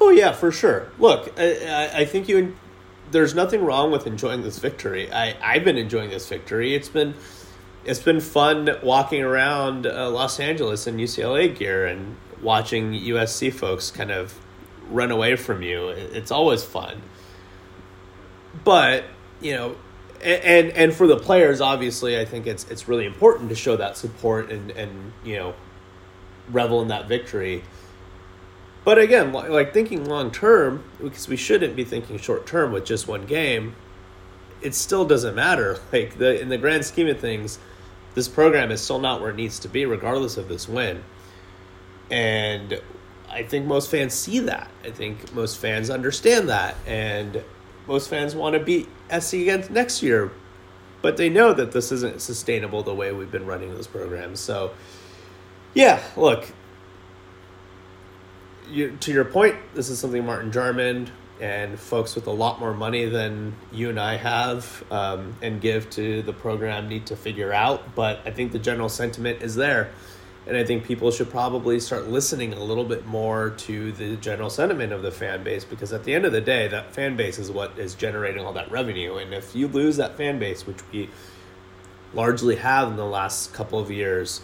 [0.00, 0.90] Oh yeah, for sure.
[0.98, 2.56] Look, I, I, think you.
[3.10, 5.12] There's nothing wrong with enjoying this victory.
[5.12, 6.74] I I've been enjoying this victory.
[6.74, 7.14] It's been,
[7.84, 13.90] it's been fun walking around uh, Los Angeles in UCLA gear and watching USC folks
[13.90, 14.34] kind of
[14.90, 15.88] run away from you.
[15.88, 17.02] It's always fun.
[18.64, 19.04] But
[19.40, 19.76] you know,
[20.22, 23.96] and and for the players, obviously, I think it's it's really important to show that
[23.96, 25.54] support and and you know,
[26.50, 27.64] revel in that victory.
[28.84, 33.06] But again, like thinking long term, because we shouldn't be thinking short term with just
[33.06, 33.74] one game.
[34.62, 35.78] It still doesn't matter.
[35.92, 37.58] Like the in the grand scheme of things,
[38.14, 41.04] this program is still not where it needs to be, regardless of this win.
[42.10, 42.80] And
[43.30, 44.68] I think most fans see that.
[44.84, 47.44] I think most fans understand that, and
[47.86, 50.32] most fans want to beat SC again next year.
[51.02, 54.40] But they know that this isn't sustainable the way we've been running those programs.
[54.40, 54.72] So,
[55.72, 56.52] yeah, look,
[58.70, 62.74] you, to your point, this is something Martin Jarmond and folks with a lot more
[62.74, 67.52] money than you and I have um, and give to the program need to figure
[67.52, 67.94] out.
[67.94, 69.90] But I think the general sentiment is there.
[70.46, 74.50] And I think people should probably start listening a little bit more to the general
[74.50, 77.38] sentiment of the fan base because at the end of the day, that fan base
[77.38, 79.16] is what is generating all that revenue.
[79.16, 81.08] And if you lose that fan base, which we
[82.14, 84.40] largely have in the last couple of years,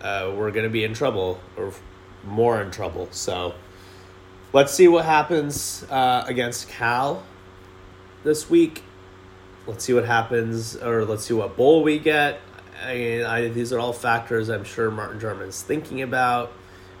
[0.00, 1.72] uh, we're going to be in trouble or
[2.28, 3.08] more in trouble.
[3.10, 3.54] So
[4.52, 7.22] let's see what happens uh, against Cal
[8.24, 8.82] this week.
[9.66, 12.40] Let's see what happens, or let's see what bowl we get.
[12.84, 16.52] I mean, I, these are all factors I'm sure Martin Jarmond's thinking about.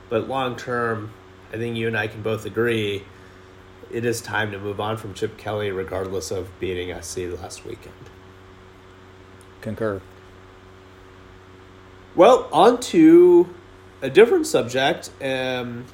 [0.08, 1.12] But long term,
[1.52, 3.04] I think you and I can both agree
[3.90, 7.94] it is time to move on from Chip Kelly, regardless of beating SC last weekend.
[9.60, 10.00] Concur.
[12.14, 13.54] Well, on to
[14.02, 15.10] a different subject.
[15.22, 15.84] Um,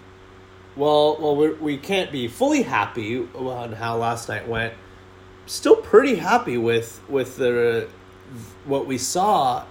[0.76, 4.74] well, well, we're, we can't be fully happy on how last night went.
[5.46, 7.88] Still pretty happy with with the
[8.64, 9.64] what we saw.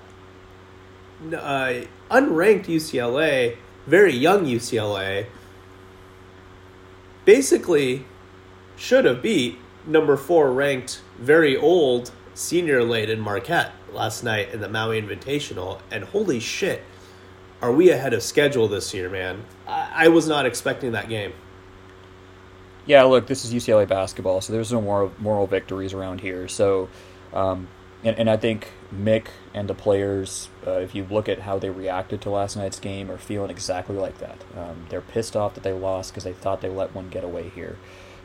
[1.26, 5.26] Uh, unranked UCLA, very young UCLA,
[7.26, 8.06] basically
[8.76, 14.70] should have beat number four ranked, very old senior laden Marquette last night in the
[14.70, 16.84] Maui Invitational, and holy shit,
[17.64, 19.46] are we ahead of schedule this year, man?
[19.66, 21.32] I, I was not expecting that game.
[22.86, 26.50] Yeah, look, this is UCLA basketball, so there's no moral, moral victories around here.
[26.50, 26.90] So,
[27.32, 27.70] um,
[28.04, 31.70] and, and I think Mick and the players, uh, if you look at how they
[31.70, 34.44] reacted to last night's game, are feeling exactly like that.
[34.58, 37.48] Um, they're pissed off that they lost because they thought they let one get away
[37.48, 37.78] here.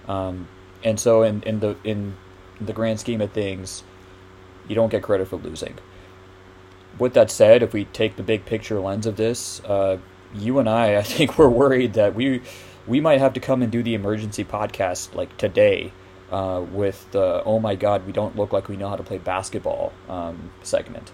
[0.08, 0.48] Um,
[0.82, 2.16] and so, in, in the in
[2.60, 3.84] the grand scheme of things,
[4.66, 5.78] you don't get credit for losing.
[6.98, 9.98] With that said, if we take the big picture lens of this, uh,
[10.34, 12.42] you and I, I think we're worried that we
[12.86, 15.92] we might have to come and do the emergency podcast like today
[16.30, 19.18] uh, with the "Oh my God, we don't look like we know how to play
[19.18, 21.12] basketball" um, segment,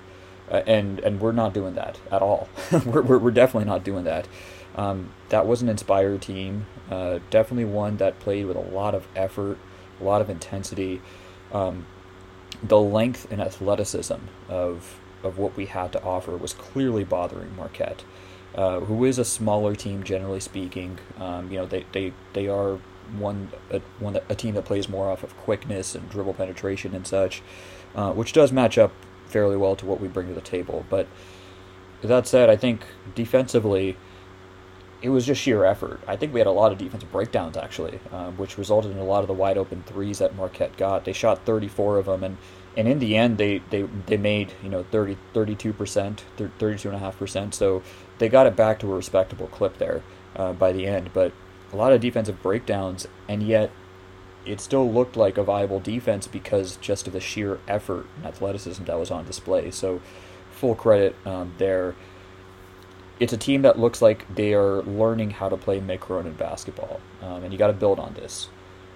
[0.51, 2.49] uh, and and we're not doing that at all.
[2.87, 4.27] we're, we're, we're definitely not doing that.
[4.77, 9.07] Um, that was an inspired team, uh, definitely one that played with a lot of
[9.14, 9.59] effort,
[10.01, 11.01] a lot of intensity.
[11.53, 11.87] Um,
[12.62, 14.18] the length and athleticism
[14.49, 18.05] of of what we had to offer was clearly bothering Marquette,
[18.55, 20.99] uh, who is a smaller team generally speaking.
[21.19, 22.79] Um, you know, they, they, they are
[23.19, 27.07] one a, one a team that plays more off of quickness and dribble penetration and
[27.07, 27.43] such,
[27.95, 28.93] uh, which does match up
[29.27, 30.87] fairly well to what we bring to the table.
[30.89, 31.07] But
[32.03, 32.85] that said, I think
[33.15, 33.97] defensively,
[35.03, 36.01] it was just sheer effort.
[36.07, 39.05] I think we had a lot of defensive breakdowns actually, um, which resulted in a
[39.05, 41.05] lot of the wide open threes that Marquette got.
[41.05, 42.37] They shot 34 of them, and,
[42.77, 46.97] and in the end, they, they, they made you know 30 32 percent, 32 and
[46.97, 47.55] a half percent.
[47.55, 47.83] So
[48.19, 50.03] they got it back to a respectable clip there
[50.37, 51.11] uh, by the end.
[51.13, 51.33] But
[51.73, 53.71] a lot of defensive breakdowns, and yet
[54.45, 58.85] it still looked like a viable defense because just of the sheer effort and athleticism
[58.85, 59.71] that was on display.
[59.71, 60.01] So
[60.51, 61.95] full credit um, there
[63.21, 67.01] it's a team that looks like they are learning how to play Mick Cronin basketball,
[67.23, 68.49] um, and you got to build on this.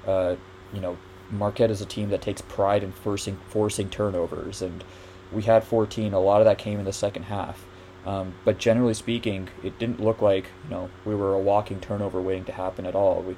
[0.06, 0.36] Uh,
[0.72, 0.98] you know,
[1.30, 4.84] Marquette is a team that takes pride in forcing forcing turnovers, and
[5.32, 6.12] we had 14.
[6.12, 7.64] A lot of that came in the second half,
[8.06, 12.20] um, but generally speaking, it didn't look like you know we were a walking turnover
[12.20, 13.22] waiting to happen at all.
[13.22, 13.36] We,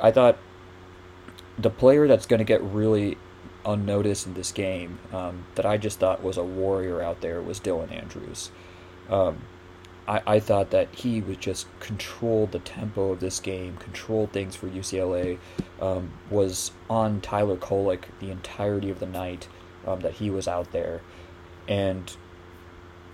[0.00, 0.38] I thought
[1.58, 3.18] the player that's going to get really
[3.66, 7.60] unnoticed in this game um, that I just thought was a warrior out there was
[7.60, 8.50] Dylan Andrews.
[9.10, 9.42] Um,
[10.08, 14.56] I, I thought that he would just control the tempo of this game, control things
[14.56, 15.38] for UCLA,
[15.80, 19.48] um, was on Tyler Kolek the entirety of the night
[19.86, 21.00] um, that he was out there.
[21.68, 22.14] And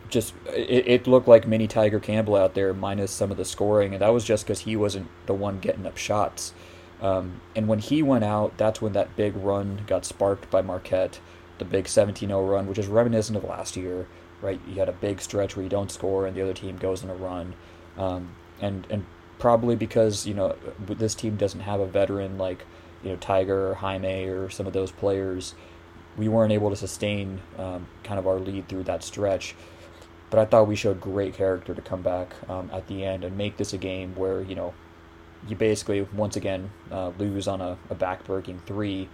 [0.09, 3.93] just it, it looked like mini Tiger Campbell out there, minus some of the scoring,
[3.93, 6.55] and that was just because he wasn't the one getting up shots.
[7.01, 11.21] Um, and when he went out, that's when that big run got sparked by Marquette,
[11.59, 14.07] the big 17 0 run, which is reminiscent of last year
[14.41, 14.61] right?
[14.69, 17.11] You had a big stretch where you don't score and the other team goes on
[17.11, 17.55] a run,
[17.97, 19.05] um, and and
[19.39, 20.57] probably because you know
[20.87, 22.65] this team doesn't have a veteran like
[23.03, 25.55] you know Tiger or Jaime or some of those players,
[26.17, 29.55] we weren't able to sustain um, kind of our lead through that stretch.
[30.29, 33.37] But I thought we showed great character to come back um, at the end and
[33.37, 34.75] make this a game where you know
[35.49, 39.09] you basically once again uh, lose on a, a back-breaking three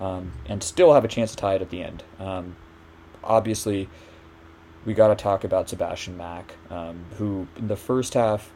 [0.00, 2.02] um, and still have a chance to tie it at the end.
[2.18, 2.56] Um,
[3.22, 3.88] obviously,
[4.84, 8.52] we got to talk about Sebastian Mack, um, who in the first half,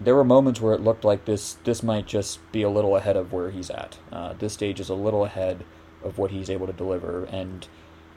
[0.00, 3.16] there were moments where it looked like this this might just be a little ahead
[3.16, 3.98] of where he's at.
[4.12, 5.64] Uh, this stage is a little ahead
[6.04, 7.66] of what he's able to deliver, and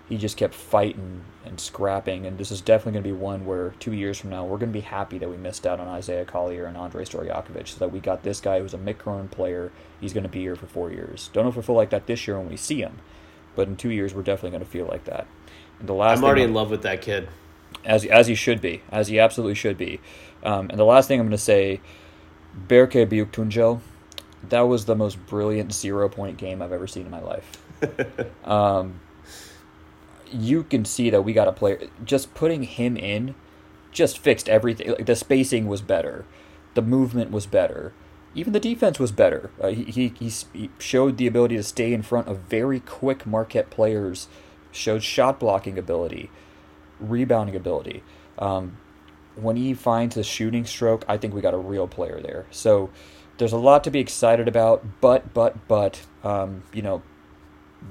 [0.07, 2.25] he just kept fighting and scrapping.
[2.25, 4.71] And this is definitely going to be one where two years from now we're going
[4.71, 7.91] to be happy that we missed out on Isaiah Collier and Andrej Stojakovic, so that
[7.91, 9.71] we got this guy who's a Mick Cronin player.
[9.99, 11.29] He's going to be here for four years.
[11.34, 12.99] Don't know if we feel like that this year when we see him,
[13.55, 15.25] but in two years we're definitely going to feel like that.
[15.79, 17.27] And the last I'm already in love with that kid.
[17.86, 19.99] as as he should be, as he absolutely should be.
[20.44, 21.82] Um, and the last thing I'm going to say,
[22.54, 23.82] Berke Buyuktuncel,
[24.50, 27.52] that was the most brilliant zero point game I've ever seen in my life.
[28.46, 29.00] um,
[30.32, 31.88] you can see that we got a player.
[32.04, 33.36] Just putting him in,
[33.92, 34.89] just fixed everything.
[34.89, 36.26] Like the spacing was better,
[36.74, 37.94] the movement was better,
[38.34, 39.52] even the defense was better.
[39.60, 43.70] Uh, he, he he showed the ability to stay in front of very quick Marquette
[43.70, 44.28] players,
[44.72, 46.30] showed shot blocking ability,
[47.00, 48.04] rebounding ability.
[48.39, 48.78] Um,
[49.36, 52.45] when he finds a shooting stroke, I think we got a real player there.
[52.51, 52.89] So
[53.38, 57.01] there's a lot to be excited about, but but but um, you know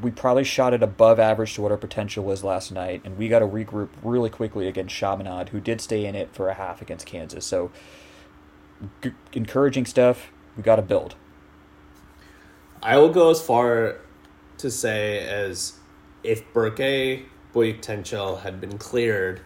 [0.02, 3.28] we probably shot it above average to what our potential was last night, and we
[3.28, 6.80] got to regroup really quickly against Chaminade, who did stay in it for a half
[6.80, 7.44] against Kansas.
[7.44, 7.70] So,
[9.02, 10.30] g- encouraging stuff.
[10.56, 11.16] We got to build.
[12.82, 13.96] I will go as far
[14.58, 15.78] to say as
[16.22, 19.40] if Berke Buyuktuncel had been cleared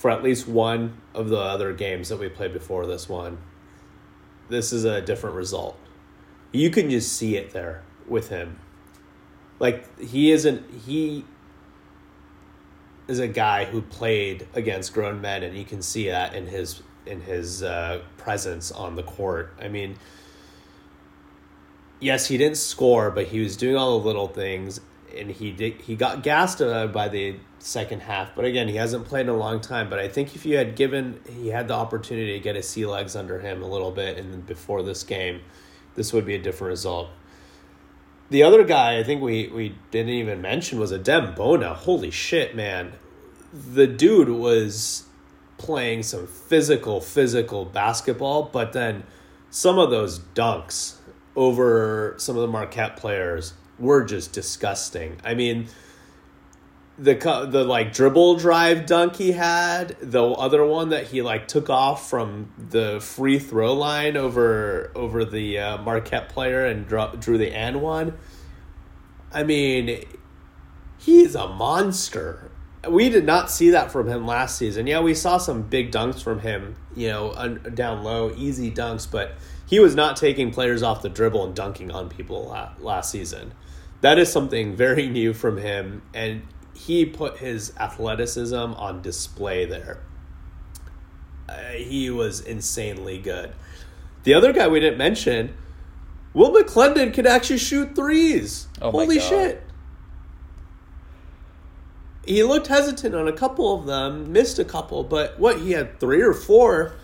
[0.00, 3.36] for at least one of the other games that we played before this one,
[4.48, 5.78] this is a different result.
[6.52, 8.58] You can just see it there with him
[9.60, 11.24] like he isn't he
[13.06, 16.82] is a guy who played against grown men and you can see that in his
[17.06, 19.96] in his uh, presence on the court i mean
[22.00, 24.80] yes he didn't score but he was doing all the little things
[25.16, 29.04] and he did he got gassed uh, by the second half but again he hasn't
[29.04, 31.74] played in a long time but i think if you had given he had the
[31.74, 35.40] opportunity to get his sea legs under him a little bit and before this game
[35.94, 37.10] this would be a different result
[38.30, 41.74] the other guy I think we, we didn't even mention was Adem Bona.
[41.74, 42.92] Holy shit, man.
[43.52, 45.04] The dude was
[45.58, 49.02] playing some physical, physical basketball, but then
[49.50, 50.94] some of those dunks
[51.34, 55.18] over some of the Marquette players were just disgusting.
[55.24, 55.68] I mean,
[56.98, 57.14] the
[57.50, 62.08] the like dribble drive dunk he had, the other one that he like took off
[62.08, 67.52] from the free throw line over over the uh, Marquette player and drew, drew the
[67.52, 68.18] and one.
[69.32, 70.04] I mean,
[70.98, 72.50] he's a monster.
[72.88, 74.86] We did not see that from him last season.
[74.86, 79.10] Yeah, we saw some big dunks from him, you know, un- down low, easy dunks,
[79.10, 79.34] but
[79.66, 83.52] he was not taking players off the dribble and dunking on people la- last season.
[84.00, 86.42] That is something very new from him, and
[86.74, 90.00] he put his athleticism on display there.
[91.48, 93.52] Uh, he was insanely good.
[94.22, 95.54] The other guy we didn't mention,
[96.32, 98.68] Will McClendon can actually shoot threes.
[98.80, 99.62] Oh Holy shit.
[102.24, 105.98] He looked hesitant on a couple of them, missed a couple, but what he had
[105.98, 106.94] three or four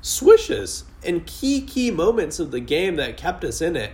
[0.00, 3.92] swishes in key key moments of the game that kept us in it.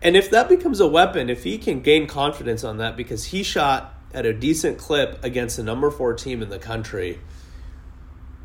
[0.00, 3.42] And if that becomes a weapon, if he can gain confidence on that because he
[3.42, 7.18] shot at a decent clip against the number four team in the country,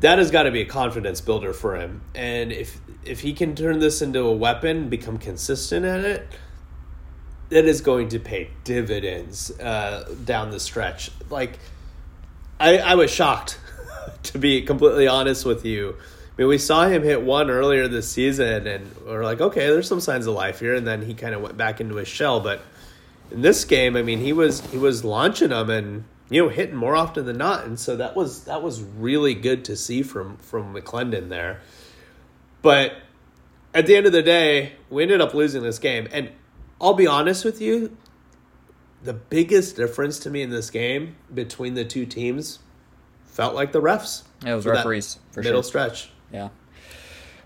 [0.00, 2.02] that has got to be a confidence builder for him.
[2.14, 6.28] And if if he can turn this into a weapon, become consistent at it,
[7.50, 11.10] that is going to pay dividends uh, down the stretch.
[11.30, 11.58] Like,
[12.58, 13.58] I I was shocked
[14.24, 15.96] to be completely honest with you.
[16.36, 19.86] I mean, we saw him hit one earlier this season, and we're like, okay, there's
[19.86, 20.74] some signs of life here.
[20.74, 22.40] And then he kind of went back into his shell.
[22.40, 22.60] But
[23.30, 26.74] in this game, I mean, he was he was launching them and you know hitting
[26.74, 30.36] more often than not, and so that was that was really good to see from
[30.38, 31.60] from McClendon there.
[32.62, 32.94] But
[33.72, 36.32] at the end of the day, we ended up losing this game, and
[36.80, 37.96] I'll be honest with you,
[39.02, 42.58] the biggest difference to me in this game between the two teams
[43.26, 44.22] felt like the refs.
[44.42, 45.68] Yeah, it was referees for middle sure.
[45.68, 46.10] stretch.
[46.32, 46.48] Yeah.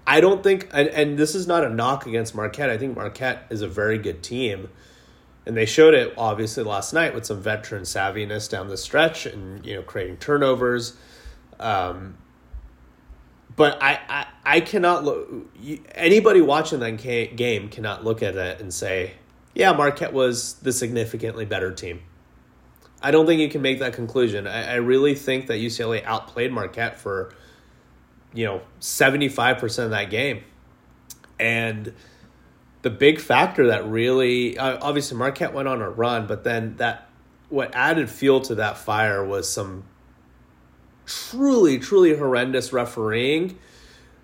[0.07, 2.71] I don't think, and, and this is not a knock against Marquette.
[2.71, 4.69] I think Marquette is a very good team
[5.49, 9.65] and they showed it obviously last night with some veteran savviness down the stretch and
[9.65, 10.95] you know creating turnovers.
[11.59, 12.19] Um,
[13.57, 15.49] but I, I, I cannot look.
[15.95, 19.15] Anybody watching that game cannot look at it and say,
[19.55, 22.03] "Yeah, Marquette was the significantly better team."
[23.01, 24.47] I don't think you can make that conclusion.
[24.47, 27.33] I, I really think that UCLA outplayed Marquette for,
[28.35, 30.45] you know, seventy five percent of that game,
[31.39, 31.93] and
[32.83, 37.09] the big factor that really uh, obviously Marquette went on a run, but then that
[37.49, 39.85] what added fuel to that fire was some
[41.07, 43.59] truly truly horrendous refereeing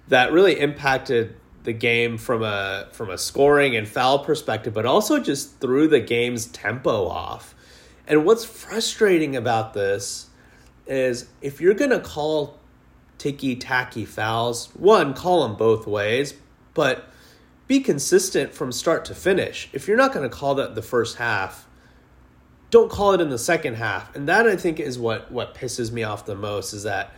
[0.08, 1.34] that really impacted
[1.64, 6.00] the game from a from a scoring and foul perspective, but also just threw the
[6.00, 7.54] game's tempo off.
[8.06, 10.28] And what's frustrating about this
[10.86, 12.58] is if you're gonna call
[13.18, 16.34] ticky tacky fouls, one call them both ways,
[16.74, 17.08] but
[17.66, 19.68] be consistent from start to finish.
[19.72, 21.66] If you're not going to call that the first half,
[22.70, 24.14] don't call it in the second half.
[24.14, 27.12] And that I think is what what pisses me off the most is that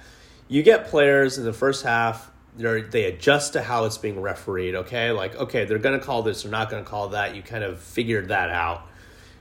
[0.49, 4.75] you get players in the first half they they adjust to how it's being refereed.
[4.75, 7.35] Okay, like okay, they're going to call this, they're not going to call that.
[7.37, 8.86] You kind of figured that out.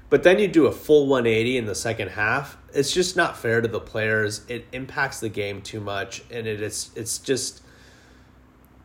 [0.09, 2.57] But then you do a full 180 in the second half.
[2.73, 4.45] It's just not fair to the players.
[4.47, 7.61] It impacts the game too much, and it is it's just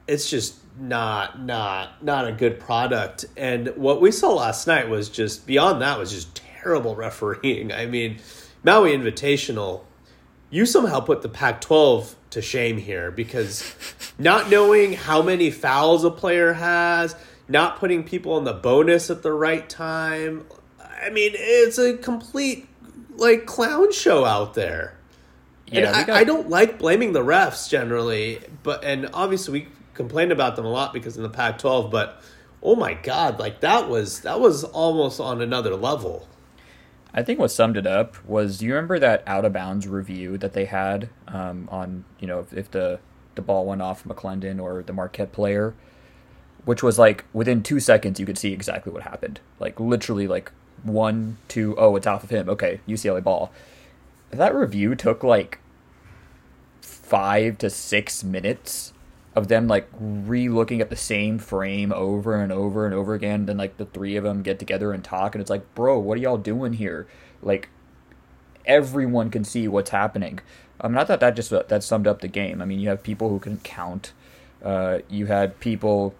[0.06, 3.26] it's just not not not a good product.
[3.36, 7.72] And what we saw last night was just beyond that was just terrible refereeing.
[7.72, 8.18] I mean,
[8.64, 9.82] Maui Invitational,
[10.50, 13.74] you somehow put the Pac-12 to shame here because
[14.18, 17.14] not knowing how many fouls a player has,
[17.48, 20.46] not putting people in the bonus at the right time.
[21.02, 22.68] I mean, it's a complete
[23.16, 24.96] like clown show out there.
[25.66, 26.16] Yeah, and got...
[26.16, 30.64] I, I, don't like blaming the refs generally, but and obviously we complained about them
[30.64, 32.22] a lot because in the Pac-12, but
[32.62, 36.26] oh my god, like that was that was almost on another level.
[37.12, 40.38] I think what summed it up was do you remember that out of bounds review
[40.38, 43.00] that they had um, on you know if, if, the
[43.34, 45.74] the ball went off McClendon or the Marquette player,
[46.64, 49.40] which was like within two seconds you could see exactly what happened.
[49.58, 50.52] Like literally like
[50.82, 52.48] one two oh it's off of him.
[52.48, 53.52] Okay, UCLA ball.
[54.30, 55.58] That review took like
[56.80, 58.92] five to six minutes
[59.34, 63.56] of them like re-looking at the same frame over and over and over again then
[63.56, 66.20] like the three of them get together and talk and it's like bro what are
[66.20, 67.06] y'all doing here
[67.42, 67.68] like
[68.66, 70.40] everyone can see what's happening
[70.80, 73.02] um, and i thought that just that summed up the game i mean you have
[73.02, 74.12] people who can count
[74.64, 76.14] uh, you had people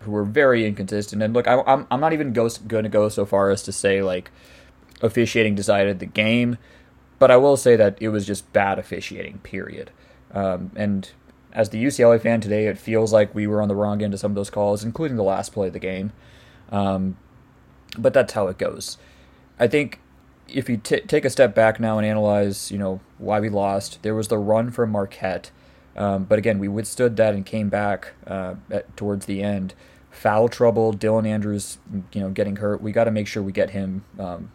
[0.00, 3.08] who were very inconsistent and look I, I'm, I'm not even go, going to go
[3.08, 4.30] so far as to say like
[5.00, 6.58] officiating decided the game
[7.18, 9.90] but i will say that it was just bad officiating period
[10.32, 11.10] um, and
[11.56, 14.20] as the UCLA fan today, it feels like we were on the wrong end of
[14.20, 16.12] some of those calls, including the last play of the game.
[16.70, 17.16] Um,
[17.96, 18.98] but that's how it goes.
[19.58, 20.00] I think
[20.48, 24.02] if you t- take a step back now and analyze, you know, why we lost,
[24.02, 25.50] there was the run from Marquette.
[25.96, 29.74] Um, but again, we withstood that and came back uh, at, towards the end.
[30.10, 31.78] Foul trouble, Dylan Andrews,
[32.12, 32.82] you know, getting hurt.
[32.82, 34.50] We got to make sure we get him um,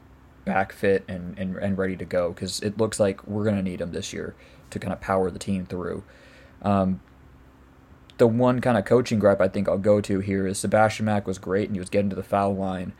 [0.45, 3.63] back fit and, and, and ready to go because it looks like we're going to
[3.63, 4.35] need him this year
[4.69, 6.03] to kind of power the team through.
[6.61, 7.01] Um,
[8.17, 11.25] the one kind of coaching gripe I think I'll go to here is Sebastian Mack
[11.25, 12.93] was great and he was getting to the foul line.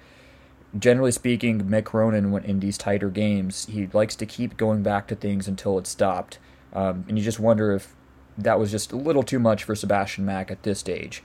[0.77, 5.07] Generally speaking, Mick Cronin, when in these tighter games, he likes to keep going back
[5.07, 6.39] to things until it's stopped.
[6.73, 7.93] Um, and you just wonder if
[8.37, 11.23] that was just a little too much for Sebastian Mack at this stage.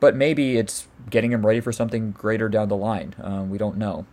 [0.00, 3.14] But maybe it's getting him ready for something greater down the line.
[3.22, 4.06] Um, we don't know.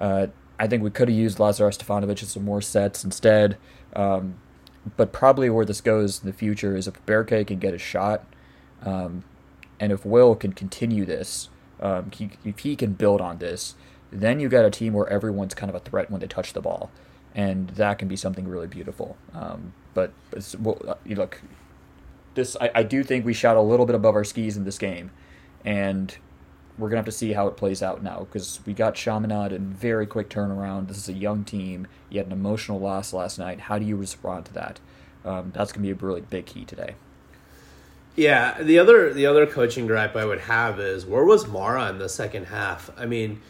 [0.00, 3.58] Uh, I think we could have used Lazar Stefanovic in some more sets instead.
[3.94, 4.36] Um,
[4.96, 8.24] but probably where this goes in the future is if Berke can get a shot,
[8.82, 9.24] um,
[9.80, 11.48] and if Will can continue this,
[11.80, 13.74] um, he, if he can build on this,
[14.10, 16.60] then you got a team where everyone's kind of a threat when they touch the
[16.60, 16.90] ball,
[17.34, 19.16] and that can be something really beautiful.
[19.34, 20.12] Um, but
[20.58, 21.42] well, uh, look,
[22.38, 24.78] this I, I do think we shot a little bit above our skis in this
[24.78, 25.10] game,
[25.64, 26.16] and
[26.78, 29.68] we're gonna have to see how it plays out now because we got Chaminade in
[29.68, 30.88] very quick turnaround.
[30.88, 31.86] This is a young team.
[32.08, 33.60] You had an emotional loss last night.
[33.60, 34.80] How do you respond to that?
[35.24, 36.94] Um, that's gonna be a really big key today.
[38.16, 41.98] Yeah, the other the other coaching gripe I would have is where was Mara in
[41.98, 42.90] the second half?
[42.96, 43.40] I mean,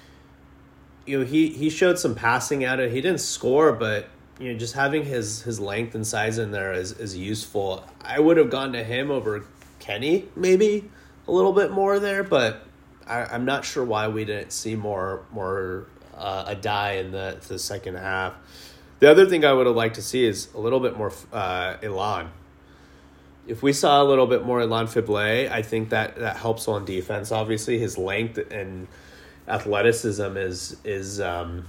[1.06, 2.90] you know, he he showed some passing at it.
[2.90, 4.08] He didn't score, but
[4.38, 7.84] you know, just having his his length and size in there is is useful.
[8.00, 9.44] I would have gone to him over
[9.80, 10.90] Kenny maybe
[11.26, 12.64] a little bit more there, but
[13.06, 15.86] I, am not sure why we didn't see more more
[16.16, 18.34] uh, Aday in the the second half.
[19.00, 21.76] The other thing I would have liked to see is a little bit more uh,
[21.82, 22.28] Ilane.
[23.46, 26.84] If we saw a little bit more Ilane Fibleuil, I think that that helps on
[26.84, 27.32] defense.
[27.32, 28.88] Obviously, his length and
[29.46, 31.66] athleticism is is um,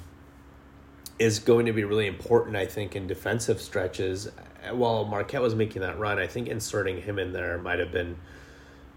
[1.20, 2.55] is going to be really important.
[2.55, 4.30] I think in defensive stretches.
[4.72, 8.17] While Marquette was making that run, I think inserting him in there might have been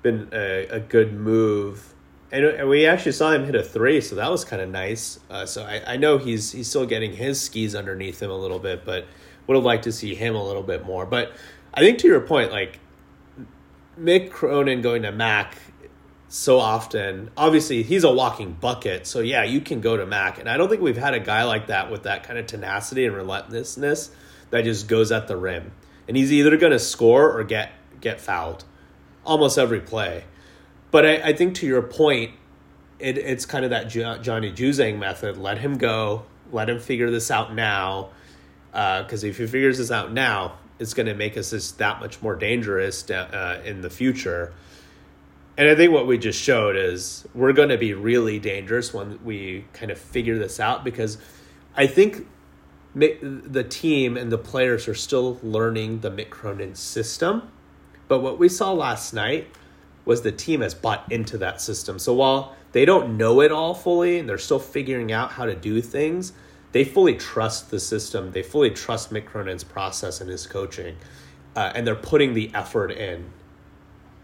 [0.02, 1.92] been a, a good move
[2.32, 5.20] and, and we actually saw him hit a three, so that was kind of nice.
[5.28, 8.58] Uh, so I, I know he's he's still getting his skis underneath him a little
[8.58, 9.06] bit, but
[9.46, 11.04] would have liked to see him a little bit more.
[11.04, 11.32] But
[11.74, 12.80] I think to your point, like
[14.00, 15.58] Mick Cronin going to Mack
[16.32, 19.06] so often, obviously he's a walking bucket.
[19.06, 21.44] So yeah, you can go to Mack, and I don't think we've had a guy
[21.44, 24.10] like that with that kind of tenacity and relentlessness
[24.48, 25.72] that just goes at the rim,
[26.08, 28.64] and he's either going to score or get get fouled
[29.26, 30.24] almost every play.
[30.90, 32.30] But I, I think to your point,
[32.98, 35.36] it, it's kind of that Johnny Juzang method.
[35.36, 36.24] Let him go.
[36.50, 38.08] Let him figure this out now.
[38.70, 42.00] Because uh, if he figures this out now, it's going to make us just that
[42.00, 44.54] much more dangerous uh, in the future.
[45.62, 49.20] And I think what we just showed is we're going to be really dangerous when
[49.24, 51.18] we kind of figure this out because
[51.76, 52.26] I think
[52.96, 57.48] the team and the players are still learning the Mick Cronin system.
[58.08, 59.54] But what we saw last night
[60.04, 62.00] was the team has bought into that system.
[62.00, 65.54] So while they don't know it all fully and they're still figuring out how to
[65.54, 66.32] do things,
[66.72, 68.32] they fully trust the system.
[68.32, 70.96] They fully trust Mick Cronin's process and his coaching.
[71.54, 73.30] Uh, and they're putting the effort in.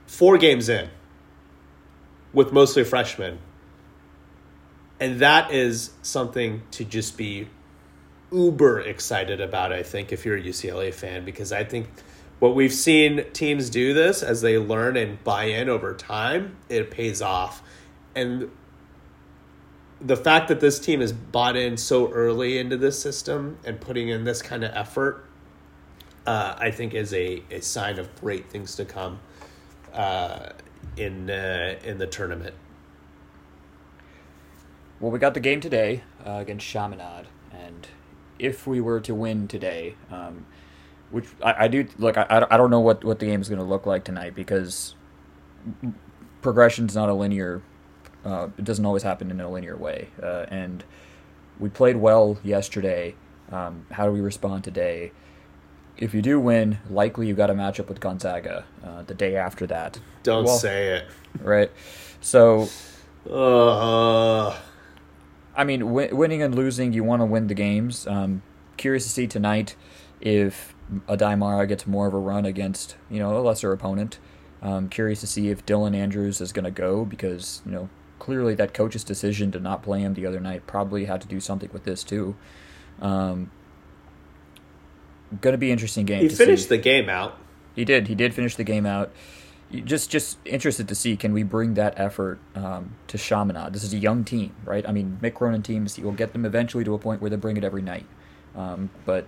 [0.08, 0.90] Four games in
[2.32, 3.38] with mostly freshmen.
[5.00, 7.48] And that is something to just be
[8.32, 11.88] uber excited about, I think, if you're a UCLA fan, because I think
[12.38, 16.90] what we've seen teams do this as they learn and buy in over time, it
[16.90, 17.62] pays off.
[18.14, 18.50] And
[20.00, 24.08] the fact that this team is bought in so early into this system and putting
[24.08, 25.24] in this kind of effort,
[26.26, 29.18] uh, I think is a, a sign of great things to come
[29.92, 30.50] uh,
[30.96, 32.54] in uh, in the tournament.
[35.00, 37.86] Well, we got the game today uh, against Chaminade, and
[38.38, 40.46] if we were to win today, um,
[41.10, 43.60] which I, I, do look, I, I don't know what, what the game is going
[43.60, 44.96] to look like tonight because
[46.42, 47.62] progression is not a linear.
[48.24, 50.82] Uh, it doesn't always happen in a linear way, uh, and
[51.60, 53.14] we played well yesterday.
[53.52, 55.12] Um, how do we respond today?
[55.98, 59.66] If you do win, likely you got a matchup with Gonzaga uh, the day after
[59.66, 59.98] that.
[60.22, 61.06] Don't well, say it.
[61.40, 61.70] Right.
[62.20, 62.68] So.
[63.28, 64.56] Uh,
[65.54, 68.06] I mean, w- winning and losing, you want to win the games.
[68.06, 68.42] Um,
[68.76, 69.74] curious to see tonight
[70.20, 70.74] if
[71.08, 74.18] Aday Mara gets more of a run against you know a lesser opponent.
[74.62, 77.88] Um, curious to see if Dylan Andrews is going to go because you know
[78.18, 81.40] clearly that coach's decision to not play him the other night probably had to do
[81.40, 82.36] something with this too.
[83.00, 83.50] Um,
[85.40, 86.22] going to be interesting game.
[86.22, 86.76] He finished see.
[86.76, 87.38] the game out.
[87.74, 88.08] He did.
[88.08, 89.12] He did finish the game out
[89.70, 93.72] just just interested to see can we bring that effort um, to Chaminade.
[93.72, 94.88] This is a young team, right?
[94.88, 97.56] I mean, Mick Cronin teams, you'll get them eventually to a point where they bring
[97.56, 98.06] it every night.
[98.56, 99.26] Um, but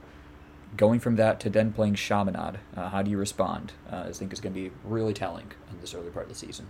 [0.77, 3.73] going from that to then playing Chaminade, uh, how do you respond?
[3.91, 6.39] Uh, I think is going to be really telling in this early part of the
[6.39, 6.69] season.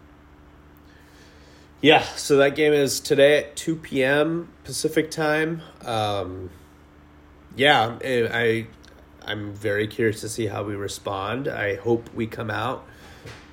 [1.80, 4.48] Yeah, so that game is today at 2 p.m.
[4.64, 5.62] Pacific time.
[5.82, 6.50] Um,
[7.56, 8.66] yeah, I
[9.30, 11.46] I'm very curious to see how we respond.
[11.46, 12.84] I hope we come out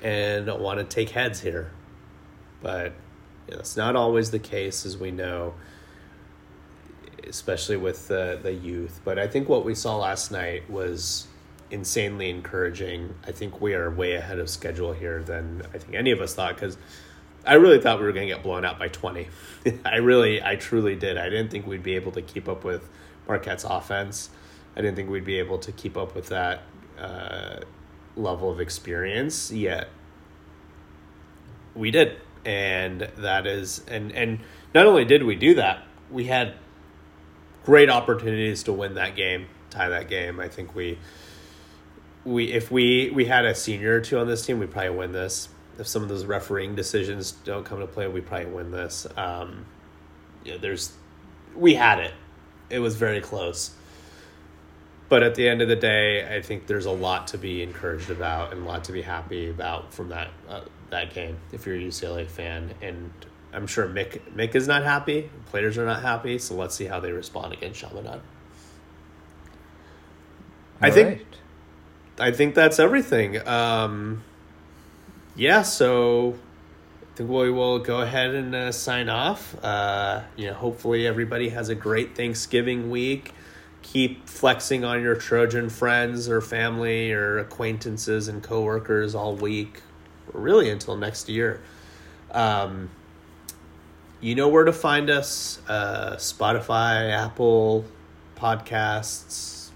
[0.01, 1.69] and want to take heads here.
[2.63, 2.93] But
[3.47, 5.53] you know, it's not always the case, as we know,
[7.28, 9.01] especially with the, the youth.
[9.05, 11.28] But I think what we saw last night was
[11.69, 13.13] insanely encouraging.
[13.28, 16.34] I think we are way ahead of schedule here than I think any of us
[16.34, 16.75] thought because
[17.45, 19.28] I really thought we were going to get blown out by 20.
[19.86, 21.19] I really, I truly did.
[21.19, 22.89] I didn't think we'd be able to keep up with
[23.28, 24.32] Marquette's offense.
[24.78, 26.61] I didn't think we'd be able to keep up with that
[26.99, 27.61] uh,
[28.15, 29.89] level of experience yet.
[31.73, 32.17] We did.
[32.45, 34.39] And that is and and
[34.73, 36.53] not only did we do that we had
[37.65, 40.39] great opportunities to win that game tie that game.
[40.39, 40.97] I think we
[42.23, 45.11] we if we we had a senior or two on this team we probably win
[45.11, 45.49] this.
[45.78, 49.07] If some of those refereeing decisions don't come to play we probably win this.
[49.17, 49.65] Um
[50.45, 50.93] yeah there's
[51.55, 52.13] we had it.
[52.69, 53.71] It was very close
[55.10, 58.10] but at the end of the day, I think there's a lot to be encouraged
[58.10, 61.38] about and a lot to be happy about from that uh, that game.
[61.51, 63.12] If you're a UCLA fan, and
[63.53, 66.38] I'm sure Mick Mick is not happy, players are not happy.
[66.39, 68.22] So let's see how they respond against Chaminade.
[70.82, 71.26] I think right.
[72.20, 73.47] I think that's everything.
[73.47, 74.24] Um,
[75.36, 76.36] yeah, so
[77.01, 79.55] I think we will go ahead and uh, sign off.
[79.64, 83.34] Uh, you know, hopefully everybody has a great Thanksgiving week
[83.92, 89.82] keep flexing on your Trojan friends or family or acquaintances and coworkers all week,
[90.34, 91.62] really until next year.
[92.32, 92.90] Um,
[94.20, 97.86] you know where to find us uh, Spotify, Apple
[98.36, 99.70] podcasts,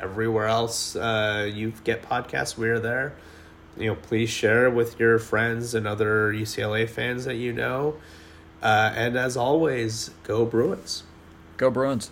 [0.00, 3.14] everywhere else uh, you get podcasts, we're there.
[3.76, 7.96] You know, please share with your friends and other UCLA fans that you know.
[8.62, 11.02] Uh, and as always, go Bruins.
[11.58, 12.10] Go Bruins.